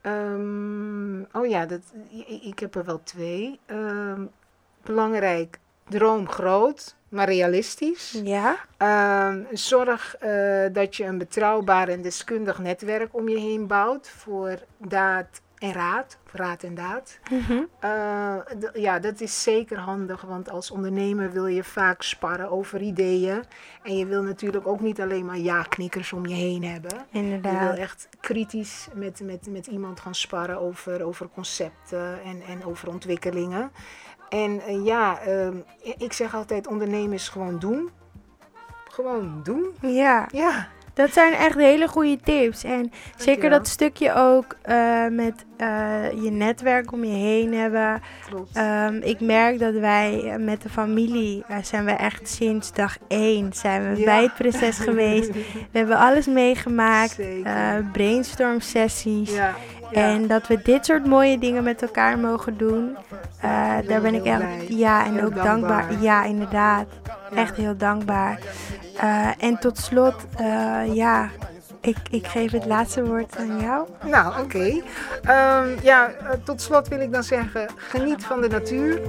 Ehm, 0.00 1.20
oh 1.32 1.46
ja, 1.48 1.66
dat, 1.66 1.80
ik, 2.10 2.42
ik 2.42 2.58
heb 2.58 2.74
er 2.74 2.84
wel 2.84 3.02
twee. 3.02 3.58
Ehm, 3.66 4.20
belangrijk, 4.82 5.58
droom 5.92 6.28
groot, 6.28 6.96
maar 7.08 7.28
realistisch. 7.28 8.20
Ja? 8.24 8.56
Ehm, 8.76 9.42
zorg 9.52 10.16
eh, 10.16 10.64
dat 10.72 10.96
je 10.96 11.04
een 11.04 11.18
betrouwbaar 11.18 11.88
en 11.88 12.02
deskundig 12.02 12.58
netwerk 12.58 13.14
om 13.14 13.28
je 13.28 13.38
heen 13.38 13.66
bouwt 13.66 14.08
voor 14.08 14.58
daad 14.78 15.40
en 15.62 15.72
raad. 15.72 16.18
Raad 16.32 16.62
en 16.62 16.74
daad. 16.74 17.18
Mhm. 17.30 17.62
Eh, 17.80 18.36
ja, 18.72 18.98
dat 18.98 19.20
is 19.20 19.42
zeker 19.42 19.78
handig, 19.78 20.20
want 20.20 20.50
als 20.50 20.70
ondernemer 20.70 21.32
wil 21.32 21.46
je 21.46 21.64
vaak 21.64 22.02
sparren 22.02 22.50
over 22.50 22.80
ideeën. 22.80 23.44
En 23.82 23.96
je 23.96 24.06
wil 24.06 24.22
natuurlijk 24.22 24.66
ook 24.66 24.80
niet 24.80 25.00
alleen 25.00 25.24
maar 25.24 25.38
ja-knikkers 25.38 26.12
om 26.12 26.26
je 26.26 26.34
heen 26.34 26.64
hebben. 26.64 26.92
Je 27.10 27.20
wil 27.20 27.22
Inderdaad. 27.22 27.76
echt 27.76 28.08
kritisch 28.20 28.88
met, 28.94 29.20
met, 29.24 29.46
met 29.50 29.66
iemand 29.66 30.00
gaan 30.00 30.14
sparren 30.14 30.60
over, 30.60 31.04
over 31.04 31.28
concepten 31.34 32.22
en, 32.24 32.42
en 32.42 32.64
over 32.64 32.88
ontwikkelingen. 32.88 33.70
En 34.32 34.60
eh, 34.66 34.84
ja, 34.84 35.18
ehm, 35.20 35.56
ik 35.98 36.12
zeg 36.12 36.34
altijd 36.34 36.66
ondernemen 36.66 37.12
is 37.12 37.28
gewoon 37.28 37.58
doen. 37.58 37.90
Gewoon 38.90 39.40
doen. 39.42 39.66
Ja, 39.80 40.28
Ja, 40.32 40.68
dat 40.94 41.12
zijn 41.12 41.32
echt 41.32 41.54
hele 41.56 41.88
goede 41.88 42.18
tips. 42.20 42.64
En 42.64 42.92
zeker 43.16 43.50
dat 43.50 43.68
stukje 43.68 44.14
ook 44.14 44.56
eh, 44.62 45.06
met 45.10 45.44
eh, 45.56 46.12
je 46.22 46.30
netwerk 46.30 46.92
om 46.92 47.04
je 47.04 47.14
heen 47.14 47.54
hebben. 47.54 48.02
klopt. 48.28 48.56
Ehm, 48.56 48.96
ik 49.02 49.20
merk 49.20 49.58
dat 49.58 49.74
wij 49.74 50.36
met 50.38 50.62
de 50.62 50.68
familie 50.68 51.44
eh, 51.48 51.56
zijn 51.62 51.84
we 51.84 51.90
echt 51.90 52.28
sinds 52.28 52.72
dag 52.72 52.96
één 53.08 53.52
zijn 53.52 53.92
we 53.92 53.98
Ja. 53.98 54.04
bij 54.04 54.22
het 54.22 54.34
proces 54.34 54.78
geweest. 54.88 55.32
We 55.32 55.78
hebben 55.78 55.96
alles 55.96 56.26
meegemaakt, 56.26 57.20
brainstorm 57.92 58.60
sessies. 58.60 59.34
ja, 59.34 59.54
ja. 59.92 60.08
En 60.08 60.26
dat 60.26 60.46
we 60.46 60.60
dit 60.62 60.86
soort 60.86 61.06
mooie 61.06 61.38
dingen 61.38 61.64
met 61.64 61.82
elkaar 61.82 62.18
mogen 62.18 62.56
doen. 62.58 62.96
eh, 63.40 63.50
daar 63.86 64.00
ben 64.00 64.14
ik 64.14 64.24
echt, 64.24 64.38
blij. 64.38 64.66
ja, 64.68 65.04
en 65.06 65.14
Heel 65.14 65.24
ook 65.24 65.34
dankbaar. 65.34 65.80
dankbaar. 65.82 66.02
Ja, 66.02 66.24
inderdaad. 66.24 66.86
Echt 67.34 67.56
heel 67.56 67.76
dankbaar. 67.76 68.38
Eh, 69.00 69.28
en 69.38 69.58
tot 69.58 69.78
slot, 69.78 70.14
eh, 70.36 70.94
ja, 70.94 71.28
ik, 71.82 71.96
ik 72.10 72.26
geef 72.26 72.50
het 72.52 72.64
laatste 72.66 73.04
woord 73.04 73.36
aan 73.36 73.60
jou. 73.60 73.86
Nou, 74.04 74.42
oké. 74.42 74.82
Ehm, 75.22 75.68
ja, 75.82 76.08
eh, 76.08 76.30
tot 76.44 76.60
slot 76.60 76.88
wil 76.88 77.00
ik 77.00 77.12
dan 77.12 77.22
zeggen: 77.22 77.66
geniet 77.76 78.24
van 78.24 78.40
de 78.40 78.48
natuur. 78.48 79.00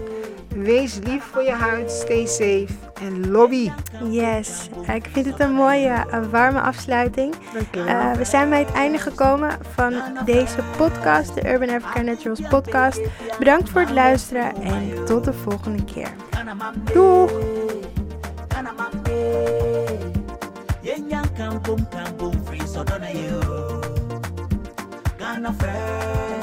Wees 0.55 0.99
lief 1.03 1.23
voor 1.23 1.41
je 1.43 1.51
huid. 1.51 1.91
Stay 1.91 2.25
safe. 2.25 2.67
En 3.01 3.31
lobby. 3.31 3.71
Yes, 4.09 4.69
Eh, 4.87 4.95
ik 4.95 5.05
vind 5.11 5.25
het 5.25 5.39
een 5.39 5.51
mooie, 5.53 6.05
een 6.11 6.29
warme 6.29 6.61
afsluiting. 6.61 7.35
Dankjewel. 7.53 7.87
Eh, 7.99 8.11
we 8.11 8.25
zijn 8.25 8.49
bij 8.49 8.59
het 8.59 8.71
einde 8.71 8.97
gekomen 8.97 9.57
van 9.73 9.93
deze 10.25 10.57
podcast, 10.77 11.33
de 11.35 11.51
Urban 11.51 11.69
Africa 11.69 12.01
Naturals 12.01 12.41
podcast. 12.49 13.01
Bedankt 13.39 13.69
voor 13.69 13.81
het 13.81 13.91
luisteren 13.91 14.55
en 14.61 15.05
tot 15.05 15.23
de 15.23 15.33
volgende 15.33 15.83
keer. 15.83 16.09
Doeg! 16.93 17.31
come 21.13 21.21
Indian 21.21 21.37
kampung 21.37 21.85
come, 21.91 22.45
free 22.45 22.65
so 22.65 22.83
don't 22.83 23.01
know 23.01 23.09
you 23.09 23.39
Gonna 25.17 25.53
fail. 25.53 26.42